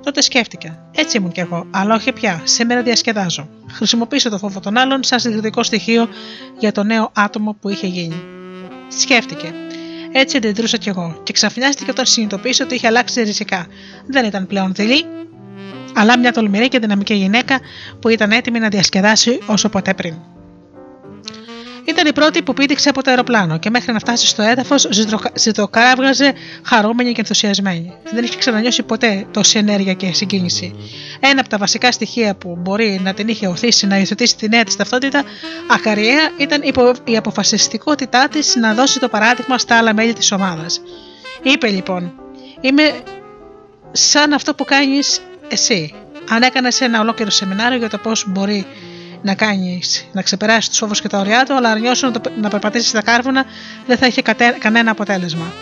[0.03, 0.89] Τότε σκέφτηκα.
[0.95, 2.41] Έτσι ήμουν κι εγώ, αλλά όχι πια.
[2.45, 3.49] Σήμερα διασκεδάζω.
[3.73, 6.09] Χρησιμοποίησα το φόβο των άλλων σαν συγκριτικό στοιχείο
[6.59, 8.23] για το νέο άτομο που είχε γίνει.
[8.89, 9.53] Σκέφτηκε.
[10.13, 13.67] Έτσι αντιδρούσα κι εγώ, και ξαφνιάστηκε όταν συνειδητοποίησε ότι είχε αλλάξει ριζικά.
[14.07, 15.05] Δεν ήταν πλέον δειλή,
[15.95, 17.61] αλλά μια τολμηρή και δυναμική γυναίκα
[18.01, 20.15] που ήταν έτοιμη να διασκεδάσει όσο ποτέ πριν.
[21.85, 24.89] Ήταν η πρώτη που πήδηξε από το αεροπλάνο και μέχρι να φτάσει στο έδαφος
[25.35, 26.33] ζητοκάβγαζε
[26.63, 27.93] χαρούμενη και ενθουσιασμένη.
[28.13, 30.75] Δεν είχε ξανανιώσει ποτέ τόση ενέργεια και συγκίνηση.
[31.21, 34.65] Ένα από τα βασικά στοιχεία που μπορεί να την είχε οθήσει να υιοθετήσει τη νέα
[34.65, 35.23] της ταυτότητα,
[35.71, 36.63] ακαριέα, ήταν
[37.05, 40.81] η αποφασιστικότητά της να δώσει το παράδειγμα στα άλλα μέλη της ομάδας.
[41.43, 42.13] Είπε λοιπόν:
[42.61, 42.83] Είμαι
[43.93, 45.95] σαν αυτό που κάνεις εσύ.
[46.29, 48.67] Αν έκανες ένα ολόκληρο σεμινάριο για το πώς μπορεί
[49.25, 49.81] να κάνει,
[50.13, 53.03] να ξεπεράσει τους φόβους και τα ωριά του, αλλά αρνιώσου να, το, να περπατήσεις στα
[53.03, 53.45] κάρβουνα
[53.87, 54.23] δεν θα είχε
[54.59, 55.53] κανένα αποτέλεσμα.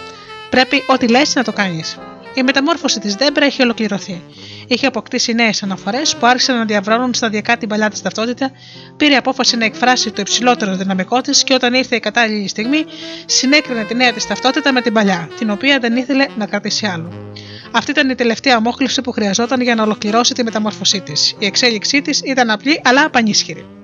[0.51, 1.97] Πρέπει ό,τι λες να το κάνεις.
[2.35, 4.23] Η μεταμόρφωση της Δέμπρα έχει ολοκληρωθεί.
[4.67, 8.51] Είχε αποκτήσει νέες αναφορές που άρχισαν να διαβρώνουν σταδιακά την παλιά της ταυτότητα,
[8.97, 12.85] πήρε απόφαση να εκφράσει το υψηλότερο δυναμικό της και όταν ήρθε η κατάλληλη στιγμή,
[13.27, 17.33] συνέκρινε τη νέα της ταυτότητα με την παλιά, την οποία δεν ήθελε να κρατήσει άλλο.
[17.71, 21.35] Αυτή ήταν η τελευταία αμόχληση που χρειαζόταν για να ολοκληρώσει τη μεταμόρφωσή της.
[21.39, 23.82] Η εξέλιξή της ήταν απλή αλλά πανίσχυρη.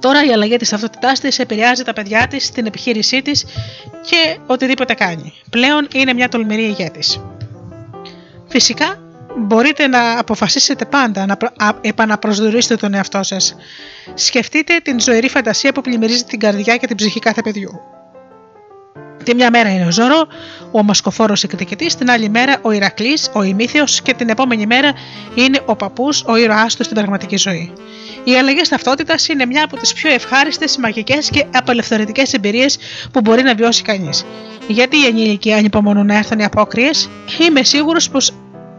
[0.00, 3.44] Τώρα η αλλαγή της ταυτότητά της επηρεάζει τα παιδιά της, την επιχείρησή της
[4.00, 5.32] και οτιδήποτε κάνει.
[5.50, 7.04] Πλέον είναι μια τολμηρή ηγέτη.
[8.48, 8.98] Φυσικά
[9.38, 11.36] μπορείτε να αποφασίσετε πάντα να
[11.80, 13.54] επαναπροσδιορίσετε τον εαυτό σας.
[14.14, 17.80] Σκεφτείτε την ζωηρή φαντασία που πλημμυρίζει την καρδιά και την ψυχή κάθε παιδιού.
[19.24, 20.26] Τη μια μέρα είναι ο Ζωρό,
[20.70, 24.92] ο Μασκοφόρος εκδικητής, την άλλη μέρα ο Ηρακλής, ο Ημίθιος και την επόμενη μέρα
[25.34, 27.72] είναι ο παππούς, ο ήρωάς τους στην πραγματική ζωή.
[28.24, 32.78] Οι αλλαγές ταυτότητας είναι μια από τις πιο ευχάριστες, μαγικές και απελευθερωτικές εμπειρίες
[33.12, 34.24] που μπορεί να βιώσει κανείς.
[34.68, 37.08] Γιατί οι ενήλικοι ανυπομονούν να έρθουν οι απόκριες,
[37.40, 38.18] είμαι σίγουρος πω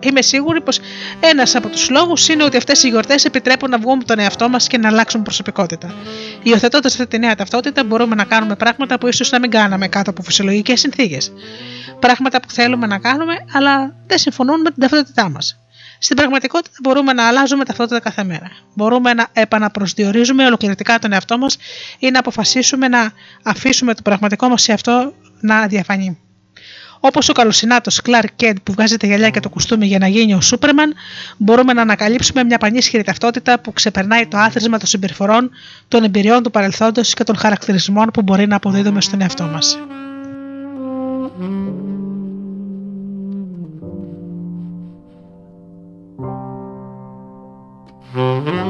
[0.04, 0.80] Είμαι σίγουρη πως
[1.20, 4.68] ένας από τους λόγους είναι ότι αυτές οι γιορτές επιτρέπουν να βγούμε τον εαυτό μας
[4.68, 5.94] και να αλλάξουμε προσωπικότητα.
[6.44, 10.10] Υιοθετώντας αυτή τη νέα ταυτότητα, μπορούμε να κάνουμε πράγματα που ίσως να μην κάναμε κάτω
[10.10, 11.32] από φυσιολογικές συνθήκες.
[12.00, 15.61] Πράγματα που θέλουμε να κάνουμε, αλλά δεν συμφωνούν με την ταυτότητά μας.
[16.03, 18.52] Στην πραγματικότητα μπορούμε να αλλάζουμε ταυτότητα κάθε μέρα.
[18.76, 21.57] Μπορούμε να επαναπροσδιορίζουμε ολοκληρωτικά τον εαυτό μας
[21.99, 23.11] ή να αποφασίσουμε να
[23.44, 26.19] αφήσουμε το πραγματικό μας εαυτό να διαφανεί.
[26.99, 30.34] Όπως ο καλοσυνάτος Clark Kent που βγάζει τα γυαλιά και το κουστούμι για να γίνει
[30.34, 30.94] ο Σούπερμαν,
[31.38, 35.52] μπορούμε να ανακαλύψουμε μια πανίσχυρη ταυτότητα που ξεπερνάει το άθροισμα των συμπεριφορών,
[35.88, 39.80] των εμπειριών του παρελθόντος και των χαρακτηρισμών που μπορεί να αποδίδουμε στον εαυτό μας.
[48.14, 48.61] Mm-hmm.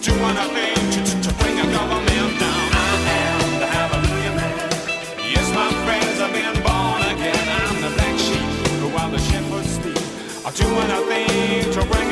[0.00, 0.36] Do what
[0.92, 2.70] to, to bring a government down.
[2.72, 4.70] I am the hallelujah man.
[5.34, 7.48] Yes, my friends, I've been born again.
[7.48, 9.98] I'm the black sheep who while the shepherds sleep.
[11.74, 12.07] To bring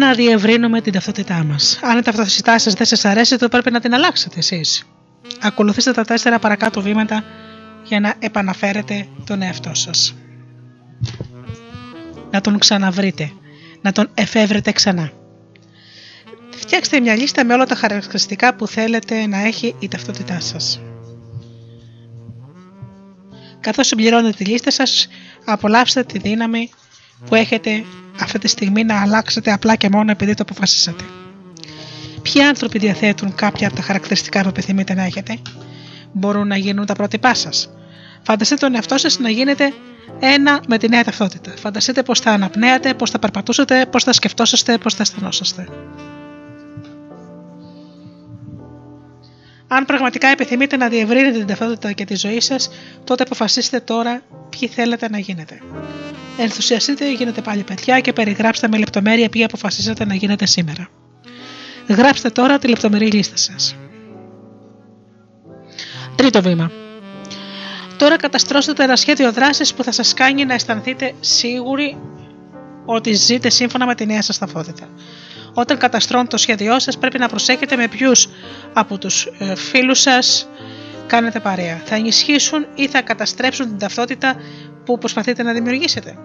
[0.00, 1.78] να διευρύνουμε την ταυτότητά μας.
[1.82, 4.84] Αν η ταυτότητά σας δεν σας αρέσει, τότε πρέπει να την αλλάξετε εσείς.
[5.40, 7.24] Ακολουθήστε τα τέσσερα παρακάτω βήματα
[7.84, 10.14] για να επαναφέρετε τον εαυτό σας.
[12.30, 13.32] Να τον ξαναβρείτε.
[13.82, 15.12] Να τον εφεύρετε ξανά.
[16.50, 20.80] Φτιάξτε μια λίστα με όλα τα χαρακτηριστικά που θέλετε να έχει η ταυτότητά σας.
[23.60, 25.08] Καθώς συμπληρώνετε τη λίστα σας,
[25.44, 26.70] απολαύστε τη δύναμη
[27.26, 27.84] που έχετε
[28.24, 31.04] αυτή τη στιγμή να αλλάξετε απλά και μόνο επειδή το αποφασίσατε.
[32.22, 35.38] Ποιοι άνθρωποι διαθέτουν κάποια από τα χαρακτηριστικά που επιθυμείτε να έχετε,
[36.12, 37.70] μπορούν να γίνουν τα πρότυπά σας.
[38.22, 39.72] Φανταστείτε τον εαυτό σας να γίνετε
[40.20, 41.52] ένα με τη νέα ταυτότητα.
[41.56, 45.68] Φανταστείτε πώς θα αναπνέατε, πώς θα περπατούσατε, πώς θα σκεφτόσαστε, πώς θα αισθανόσαστε.
[49.72, 52.70] Αν πραγματικά επιθυμείτε να διευρύνετε την ταυτότητα και τη ζωή σας,
[53.04, 55.60] τότε αποφασίστε τώρα ποιοι θέλετε να γίνετε.
[56.38, 60.88] Ενθουσιαστείτε, γίνετε πάλι παιδιά και περιγράψτε με λεπτομέρεια ποιοι αποφασίσατε να γίνετε σήμερα.
[61.88, 63.76] Γράψτε τώρα τη λεπτομερή λίστα σας.
[66.16, 66.70] Τρίτο βήμα.
[67.96, 71.96] Τώρα καταστρώστε ένα σχέδιο δράσης που θα σας κάνει να αισθανθείτε σίγουροι
[72.84, 74.88] ότι ζείτε σύμφωνα με τη νέα σας ταυτότητα.
[75.54, 78.28] Όταν καταστρώνουν το σχέδιό σας, πρέπει να προσέχετε με ποιους
[78.72, 80.48] από τους φίλους σας
[81.06, 81.82] κάνετε παρέα.
[81.84, 84.34] Θα ενισχύσουν ή θα καταστρέψουν την ταυτότητα
[84.84, 86.18] που προσπαθείτε να δημιουργήσετε.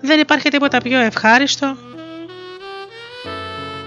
[0.00, 1.76] Δεν υπάρχει τίποτα πιο ευχάριστο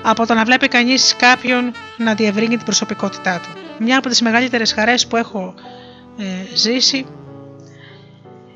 [0.03, 3.49] από το να βλέπει κανείς κάποιον να διευρύνει την προσωπικότητά του.
[3.83, 5.53] Μια από τις μεγαλύτερες χαρές που έχω
[6.17, 7.05] ε, ζήσει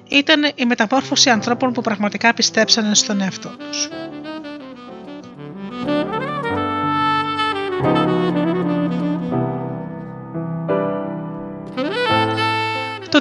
[0.10, 3.90] ήταν η μεταμόρφωση ανθρώπων που πραγματικά πιστέψαν στον εαυτό τους.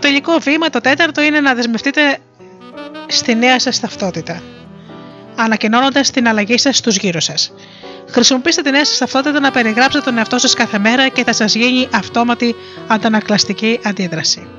[0.08, 2.18] Τελικό βήμα, το τέταρτο, είναι να δεσμευτείτε
[3.06, 4.42] στη νέα σας ταυτότητα,
[5.36, 7.52] ανακοινώνοντας την αλλαγή σας στους γύρω σας.
[8.10, 11.54] Χρησιμοποιήστε τη νέα σας ταυτότητα να περιγράψετε τον εαυτό σας κάθε μέρα και θα σας
[11.54, 12.54] γίνει αυτόματη
[12.86, 14.57] αντανακλαστική αντίδραση.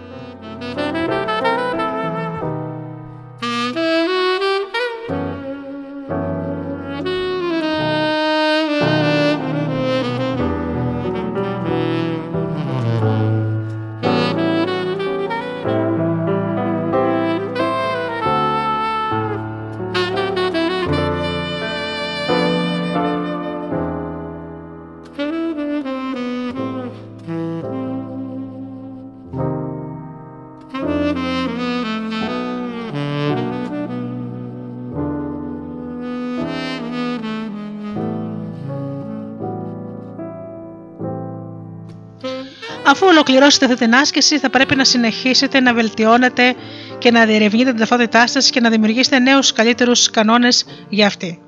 [43.19, 46.55] Ολοκληρώσετε αυτή την άσκηση, θα πρέπει να συνεχίσετε να βελτιώνετε
[46.97, 51.41] και να διερευνείτε την ταυτότητά σας και να δημιουργήσετε νέους καλύτερους κανόνες για αυτή.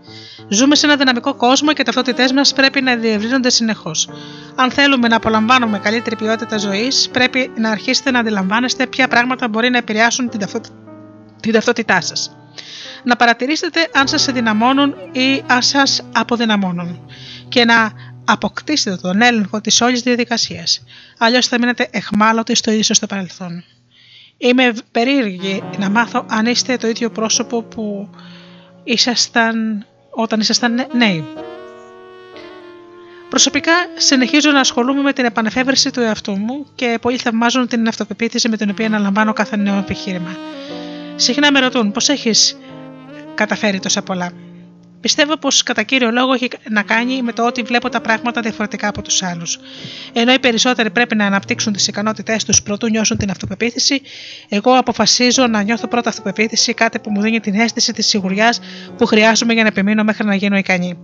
[0.47, 4.09] Ζούμε σε ένα δυναμικό κόσμο και οι ταυτότητές μας πρέπει να διευρύνονται συνεχώς.
[4.55, 9.69] Αν θέλουμε να απολαμβάνουμε καλύτερη ποιότητα ζωής, πρέπει να αρχίσετε να αντιλαμβάνεστε ποια πράγματα μπορεί
[9.69, 10.39] να επηρεάσουν την,
[11.39, 12.35] την ταυτότητά σας.
[13.03, 16.99] Να παρατηρήσετε αν σας ενδυναμώνουν ή αν σας αποδυναμώνουν
[17.49, 17.91] και να
[18.31, 20.83] αποκτήσετε τον έλεγχο της όλης διαδικασίας.
[21.17, 23.63] Αλλιώς θα μείνετε εχμάλωτοι στο ίδιο στο παρελθόν.
[24.37, 28.09] Είμαι περίεργη να μάθω αν είστε το ίδιο πρόσωπο που
[28.83, 31.25] ήσασταν όταν ήσασταν νέοι.
[33.29, 38.49] Προσωπικά συνεχίζω να ασχολούμαι με την επανεφεύρεση του εαυτού μου και πολλοί θαυμάζουν την αυτοπεποίθηση
[38.49, 40.37] με την οποία αναλαμβάνω κάθε νέο επιχείρημα.
[41.15, 42.57] Συχνά με ρωτούν πώς έχεις
[43.35, 44.31] καταφέρει τόσα πολλά;
[45.01, 48.87] Πιστεύω πως κατά κύριο λόγο έχει να κάνει με το ότι βλέπω τα πράγματα διαφορετικά
[48.87, 49.59] από τους άλλους.
[50.13, 54.01] Ενώ οι περισσότεροι πρέπει να αναπτύξουν τις ικανότητές τους προτού νιώσουν την αυτοπεποίθηση,
[54.49, 58.59] εγώ αποφασίζω να νιώθω πρώτα αυτοπεποίθηση, κάτι που μου δίνει την αίσθηση της σιγουριάς
[58.97, 60.97] που χρειάζομαι για να επιμείνω μέχρι να γίνω ικανή.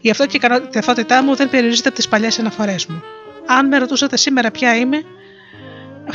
[0.00, 0.40] Γι' αυτό και η
[0.72, 3.02] ικανότητά μου δεν περιορίζεται από τις παλιές αναφορές μου.
[3.46, 5.02] Αν με ρωτούσατε σήμερα ποια είμαι,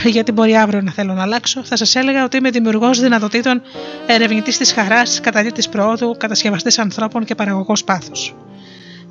[0.04, 3.62] γιατί μπορεί αύριο να θέλω να αλλάξω, θα σας έλεγα ότι είμαι δημιουργός δυνατοτήτων,
[4.08, 8.36] ερευνητής της χαράς, καταλήτη προόδου, κατασκευαστής ανθρώπων και παραγωγός πάθους.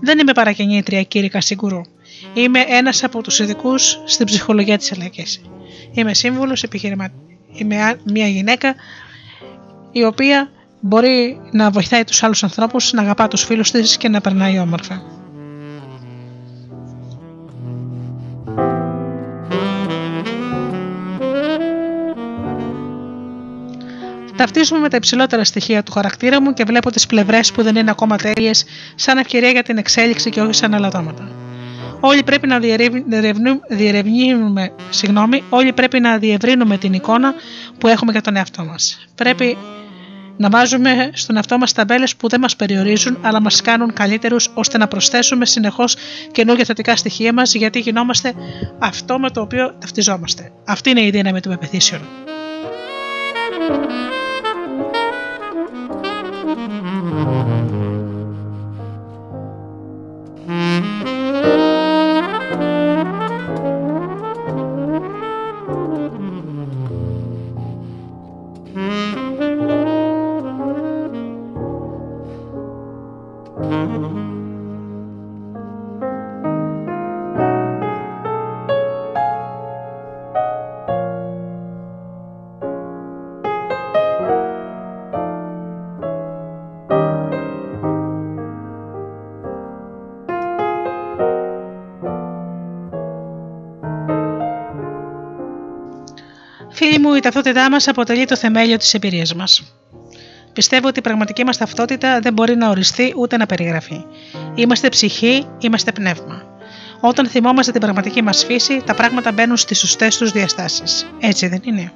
[0.01, 1.81] Δεν είμαι παρακινήτρια, κύριε Κασίγκουρου.
[2.35, 5.25] Είμαι ένας από τους ειδικούς στην ψυχολογία της αλλαγή.
[5.93, 7.39] Είμαι σύμβουλος επιχειρηματή.
[7.53, 8.75] Είμαι μια γυναίκα
[9.93, 10.51] η οποία
[10.81, 15.24] μπορεί να βοηθάει τους άλλους ανθρώπους, να αγαπά τους φίλους της και να περνάει όμορφα.
[24.37, 27.91] Ταυτίζομαι με τα υψηλότερα στοιχεία του χαρακτήρα μου και βλέπω τις πλευρές που δεν είναι
[27.91, 31.29] ακόμα τέλειες, σαν ευκαιρία για την εξέλιξη και όχι σαν αλατώματα.
[32.01, 32.59] Όλοι πρέπει να
[33.69, 37.35] διερευνούμε, συγγνώμη, όλοι πρέπει να διευρύνουμε την εικόνα
[37.79, 39.07] που έχουμε για τον εαυτό μας.
[39.15, 39.57] Πρέπει
[40.37, 44.79] να βάζουμε στον εαυτό μας ταμπέλες που δεν μας περιορίζουν, αλλά μας κάνουν καλύτερους, ώστε
[44.79, 45.97] να προσθέσουμε συνεχώς
[46.33, 48.35] καινούργια θετικά στοιχεία μας, γιατί γινόμαστε
[48.79, 50.53] αυτό με το οποίο ταυτιζόμαστε.
[50.67, 52.01] Αυτή είναι η δύναμη των πεπιθήσεων.
[57.15, 57.54] Η
[97.25, 99.75] ταυτότητά μας αποτελεί το θεμέλιο της εμπειρίας μας.
[100.53, 104.05] Πιστεύω ότι η πραγματική μας ταυτότητα δεν μπορεί να οριστεί ούτε να περιγραφεί.
[104.55, 106.43] Είμαστε ψυχή, είμαστε πνεύμα.
[107.01, 111.07] Όταν θυμόμαστε την πραγματική μας φύση, τα πράγματα μπαίνουν στις σωστές τους διαστάσεις.
[111.21, 111.93] Έτσι δεν είναι.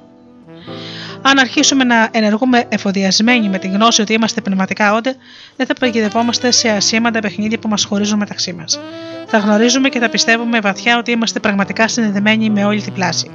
[1.21, 5.13] Αν αρχίσουμε να ενεργούμε εφοδιασμένοι με τη γνώση ότι είμαστε πνευματικά όντα,
[5.55, 8.79] δεν θα παγιδευόμαστε σε ασήμαντα παιχνίδια που μας χωρίζουν μεταξύ μας.
[9.25, 13.31] Θα γνωρίζουμε και θα πιστεύουμε βαθιά ότι είμαστε πραγματικά συνδεδεμένοι με όλη την πλάση.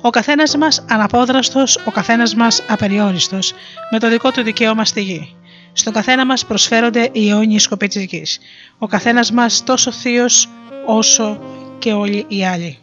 [0.00, 3.52] Ο καθένας μας αναπόδραστος, ο καθένας μας απεριόριστος,
[3.90, 5.36] με το δικό του δικαίωμα στη γη.
[5.72, 8.38] Στον καθένα μας προσφέρονται οι αιώνιοι σκοποί της γης.
[8.78, 10.48] Ο καθένας μας τόσο θείος
[10.86, 11.40] όσο
[11.78, 12.78] και όλοι οι άλλοι.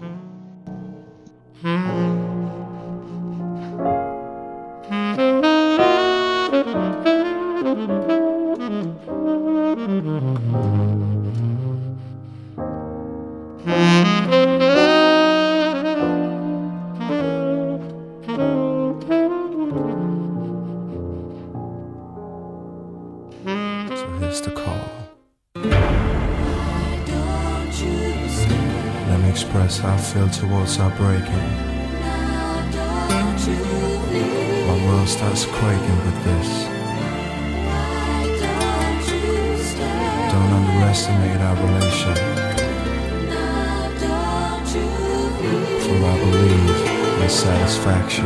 [30.37, 31.49] Towards our breaking.
[34.67, 36.49] My world starts quaking with this.
[40.31, 42.15] Don't underestimate our relation.
[45.81, 48.25] For I believe in satisfaction.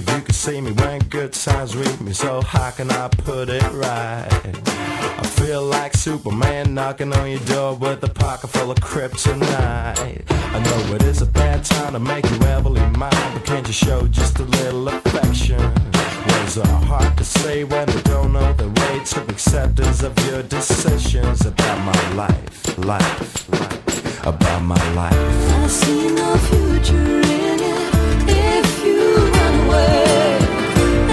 [0.00, 2.12] If you could see me when good times read me.
[2.14, 4.99] So how can I put it right?
[5.40, 10.24] Feel like Superman knocking on your door with a pocket full of kryptonite.
[10.30, 13.72] I know it is a bad time to make you heavily mine, but can't you
[13.72, 15.58] show just a little affection?
[15.58, 20.42] Words are hard to say when they don't know the way to acceptance of your
[20.42, 25.14] decisions about my life, life, life, about my life.
[25.14, 30.38] I see no future in it if you run away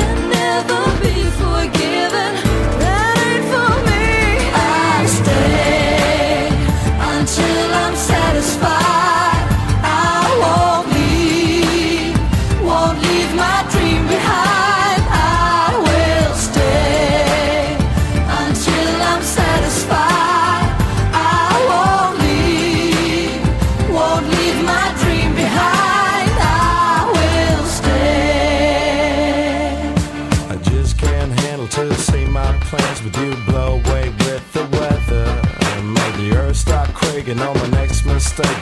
[0.04, 2.57] and never be forgiven.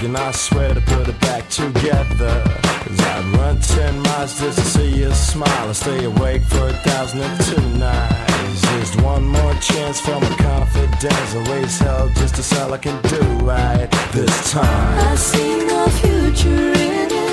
[0.06, 2.65] And I swear to put it back together.
[2.86, 5.66] Cause I'd run 10 miles just to see you smile.
[5.66, 8.62] And stay awake for a thousand and two nights.
[8.62, 11.34] Just one more chance for my confidence.
[11.34, 15.00] And raise hell just to all I can do right this time.
[15.12, 17.25] I see no future in it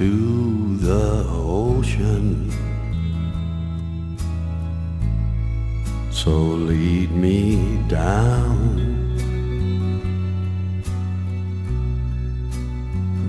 [0.00, 2.50] to the ocean.
[6.10, 8.64] So lead me down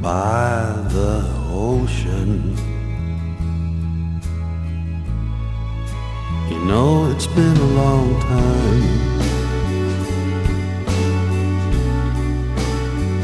[0.01, 2.55] by the ocean.
[6.49, 8.83] You know it's been a long time.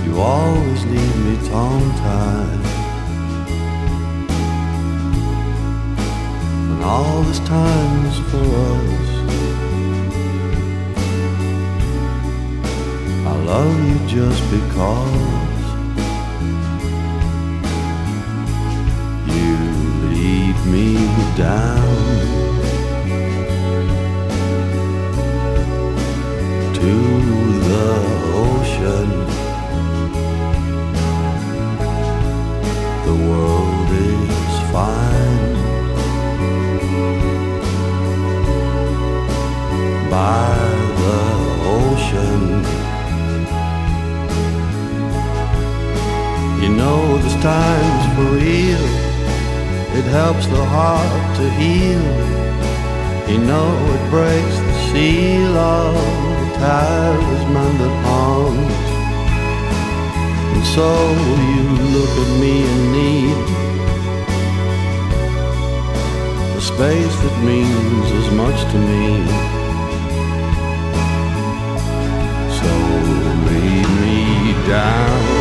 [0.06, 2.48] You always leave me tongue-tied.
[2.48, 2.57] When
[6.88, 9.10] all this time is for us.
[13.28, 15.66] I love you just because
[19.36, 19.54] you
[20.14, 20.94] lead me
[21.36, 21.98] down
[26.80, 26.94] to
[27.70, 27.90] the
[28.46, 29.10] ocean.
[33.08, 35.57] The world is fine
[40.18, 40.50] by
[41.02, 41.22] the
[41.80, 42.42] ocean.
[46.62, 48.86] You know this time's for real.
[50.00, 52.06] It helps the heart to heal.
[53.32, 55.94] You know it breaks the seal of
[56.40, 58.90] the talisman that haunts.
[60.54, 60.90] And so
[61.52, 61.66] you
[61.96, 63.40] look at me in need.
[66.56, 69.57] The space that means as much to me.
[74.68, 75.37] Down.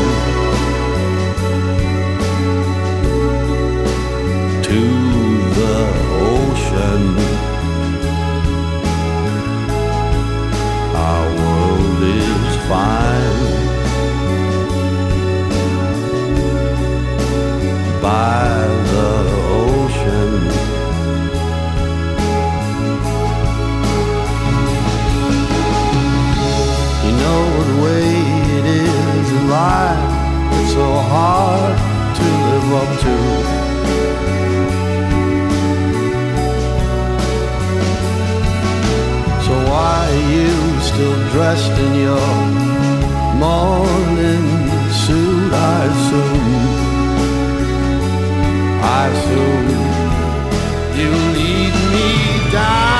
[40.96, 42.30] Still dressed in your
[43.44, 44.46] morning
[45.04, 45.52] suit?
[45.52, 46.56] I assume,
[48.98, 49.68] I assume
[50.98, 52.95] you lead me down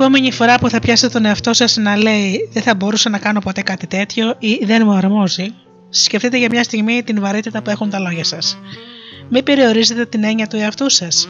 [0.00, 3.40] επόμενη φορά που θα πιάσετε τον εαυτό σας να λέει Δεν θα μπορούσα να κάνω
[3.40, 5.54] ποτέ κάτι τέτοιο ή Δεν μου αρμόζει,
[5.90, 8.58] σκεφτείτε για μια στιγμή την βαρύτητα που έχουν τα λόγια σας.
[9.28, 11.28] Μην περιορίζετε την έννοια του εαυτού σας.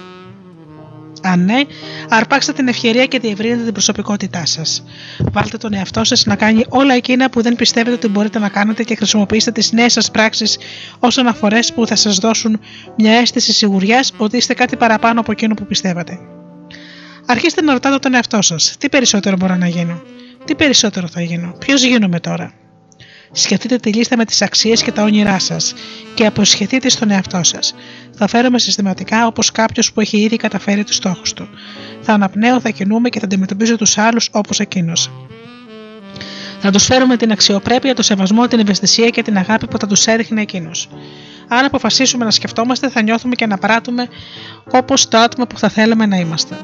[1.22, 1.60] Αν ναι,
[2.09, 4.84] αρπάξτε την ευκαιρία και διευρύνετε την προσωπικότητά σας.
[5.32, 8.82] Βάλτε τον εαυτό σας να κάνει όλα εκείνα που δεν πιστεύετε ότι μπορείτε να κάνετε
[8.82, 10.59] και χρησιμοποιήστε τις νέες σας πράξεις
[10.98, 12.60] ω αναφορέ που θα σας δώσουν
[12.97, 16.18] μια αίσθηση σιγουριάς ότι είστε κάτι παραπάνω από εκείνο που πιστεύατε.
[17.31, 20.02] Αρχίστε να ρωτάτε τον εαυτό σας: Τι περισσότερο μπορώ να γίνω,
[20.44, 22.52] Τι περισσότερο θα γίνω, Ποιος γίνομαι τώρα;
[23.32, 25.74] Σκεφτείτε τη λίστα με τις αξίες και τα όνειρά σας
[26.15, 27.74] και αποσχεθείτε στον εαυτό σας.
[28.16, 31.48] Θα φέρομαι συστηματικά όπως κάποιος που έχει ήδη καταφέρει τους στόχους του.
[32.01, 35.11] Θα αναπνέω, θα κινούμε και θα αντιμετωπίζω τους άλλους όπως εκείνος.
[36.61, 40.07] Θα τους φέρουμε την αξιοπρέπεια, το σεβασμό, την ευαισθησία και την αγάπη που θα τους
[40.07, 40.89] έδειχνε εκείνος.
[41.48, 44.09] Αν αποφασίσουμε να σκεφτόμαστε, θα νιώθουμε και να πράττουμε
[44.70, 46.57] όπως το άτομο που θα θέλαμε να είμαστε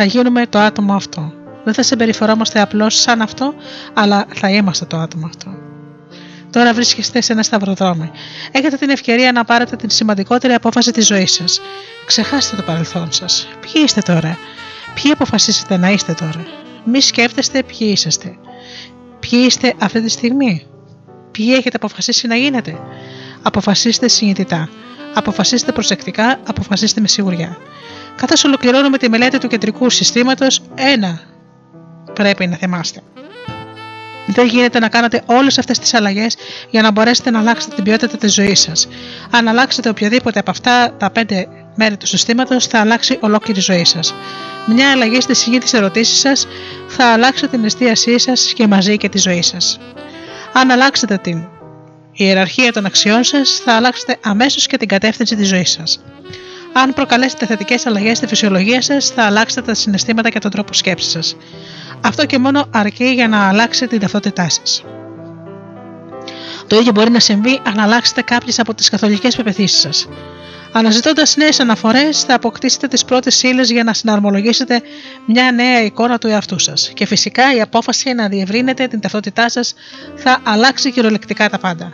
[0.00, 1.32] θα γίνουμε το άτομο αυτό.
[1.64, 3.54] Δεν θα συμπεριφερόμαστε απλώς σαν αυτό,
[3.94, 5.50] αλλά θα είμαστε το άτομο αυτό.
[6.50, 8.10] Τώρα βρίσκεστε σε ένα σταυροδρόμι.
[8.52, 11.60] Έχετε την ευκαιρία να πάρετε την σημαντικότερη απόφαση της ζωής σας.
[12.06, 13.48] Ξεχάστε το παρελθόν σας.
[13.60, 14.38] Ποιοι είστε τώρα,
[14.94, 16.46] Ποιοι αποφασίσετε να είστε τώρα;
[16.84, 18.36] Μη σκέφτεστε ποιοι είσαστε.
[19.20, 20.66] Ποιοι είστε αυτή τη στιγμή;
[21.30, 22.80] Ποιοι έχετε αποφασίσει να γίνετε;
[23.42, 24.68] Αποφασίστε συνειδητά.
[25.14, 26.40] Αποφασίστε προσεκτικά.
[26.46, 27.56] Αποφασίστε με σιγουριά.
[28.18, 31.20] Καθώς ολοκληρώνουμε τη μελέτη του κεντρικού συστήματος, ένα
[32.12, 33.00] πρέπει να θυμάστε.
[34.26, 36.36] Δεν γίνεται να κάνετε όλες αυτές τις αλλαγές
[36.70, 38.88] για να μπορέσετε να αλλάξετε την ποιότητα της ζωής σας.
[39.30, 43.84] Αν αλλάξετε οποιοδήποτε από αυτά τα πέντε μέρη του συστήματος, θα αλλάξει ολόκληρη η ζωή
[43.84, 44.14] σας.
[44.66, 46.46] Μια αλλαγή στη σιγή της ερωτήσει σας
[46.88, 49.78] θα αλλάξει την εστίασή σας και μαζί και τη ζωή σας.
[50.52, 51.48] Αν αλλάξετε την
[52.12, 56.00] ιεραρχία των αξιών σας, θα αλλάξετε αμέσως και την κατεύθυνση της ζωής σας.
[56.72, 61.10] Αν προκαλέσετε θετικές αλλαγές στη φυσιολογία σας, θα αλλάξετε τα συναισθήματα και τον τρόπο σκέψης
[61.10, 61.36] σας.
[62.00, 64.84] Αυτό και μόνο αρκεί για να αλλάξετε την ταυτότητά σας.
[66.66, 70.08] Το ίδιο μπορεί να συμβεί αν αλλάξετε κάποιες από τις καθολικές πεπιθήσεις σας.
[70.72, 74.82] Αναζητώντας νέες αναφορές, θα αποκτήσετε τις πρώτες ύλες για να συναρμολογήσετε
[75.26, 76.90] μια νέα εικόνα του εαυτού σας.
[76.94, 79.74] Και φυσικά η απόφαση να διευρύνετε την ταυτότητά σας
[80.14, 81.92] θα αλλάξει κυριολεκτικά τα πάντα.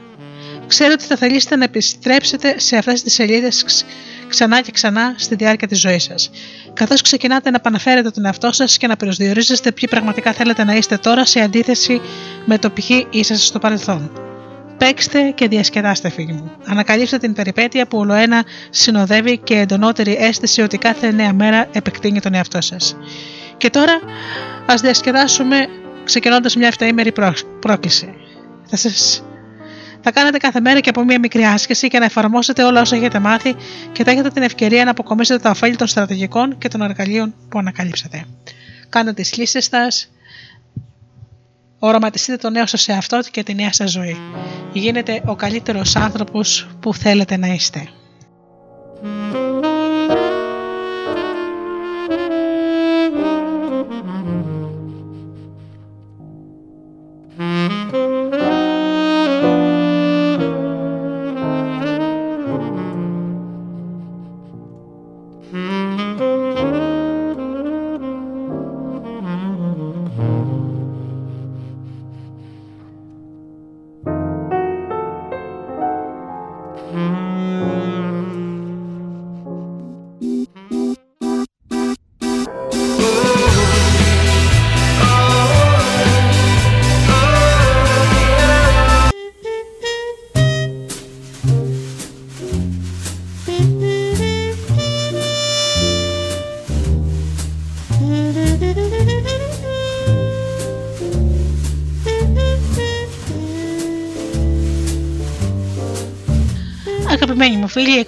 [0.67, 3.85] Ξέρω ότι θα θελήσετε να επιστρέψετε σε αυτές τις σελίδες
[4.29, 6.31] ξανά και ξανά στη διάρκεια της ζωής σας.
[6.73, 10.97] Καθώς ξεκινάτε να επαναφέρετε τον εαυτό σας και να προσδιορίζεστε ποιοι πραγματικά θέλετε να είστε
[10.97, 12.01] τώρα σε αντίθεση
[12.45, 14.11] με το ποιοι είσαστε στο παρελθόν.
[14.79, 16.53] Παίξτε και διασκεδάστε, φίλοι μου.
[16.65, 22.35] Ανακαλύψτε την περιπέτεια που ολοένα συνοδεύει και εντονότερη αίσθηση ότι κάθε νέα μέρα επεκτείνει τον
[22.35, 22.97] εαυτό σας.
[23.57, 24.01] Και τώρα
[24.67, 25.57] ας διασκεδάσουμε
[26.05, 28.15] ξεκινώντας μια 7 πρόκληση.
[28.67, 29.25] Θα σας
[30.07, 33.19] θα κάνετε κάθε μέρα και από μία μικρή άσκηση και να εφαρμόσετε όλα όσα έχετε
[33.19, 33.55] μάθει
[33.93, 37.59] και θα έχετε την ευκαιρία να αποκομίσετε τα ωφέλη των στρατηγικών και των εργαλείων που
[37.59, 38.25] ανακαλύψατε.
[38.89, 40.11] Κάντε τις λύσεις σας,
[41.79, 44.17] οραματιστείτε το νέο σας εαυτό και τη νέα σας ζωή.
[44.73, 47.89] Γίνετε ο καλύτερος άνθρωπος που θέλετε να είστε.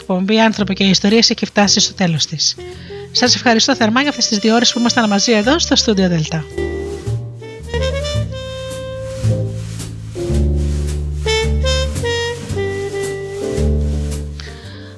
[0.01, 2.56] Εκπομπή Άνθρωποι και Ιστορίες έχει φτάσει στο τέλος της.
[3.12, 6.43] Σας ευχαριστώ θερμά για αυτές τις δύο ώρες που ήμασταν μαζί εδώ στο Studio Delta.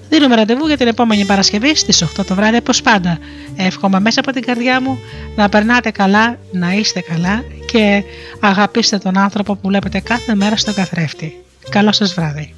[0.08, 3.18] Δίνουμε ραντεβού για την επόμενη Παρασκευή στις 8 το βράδυ όπως πάντα.
[3.56, 4.98] Εύχομαι μέσα από την καρδιά μου
[5.36, 8.02] να περνάτε καλά, να είστε καλά και
[8.40, 11.44] αγαπήστε τον άνθρωπο που βλέπετε κάθε μέρα στον καθρέφτη.
[11.70, 12.57] Καλό σας βράδυ.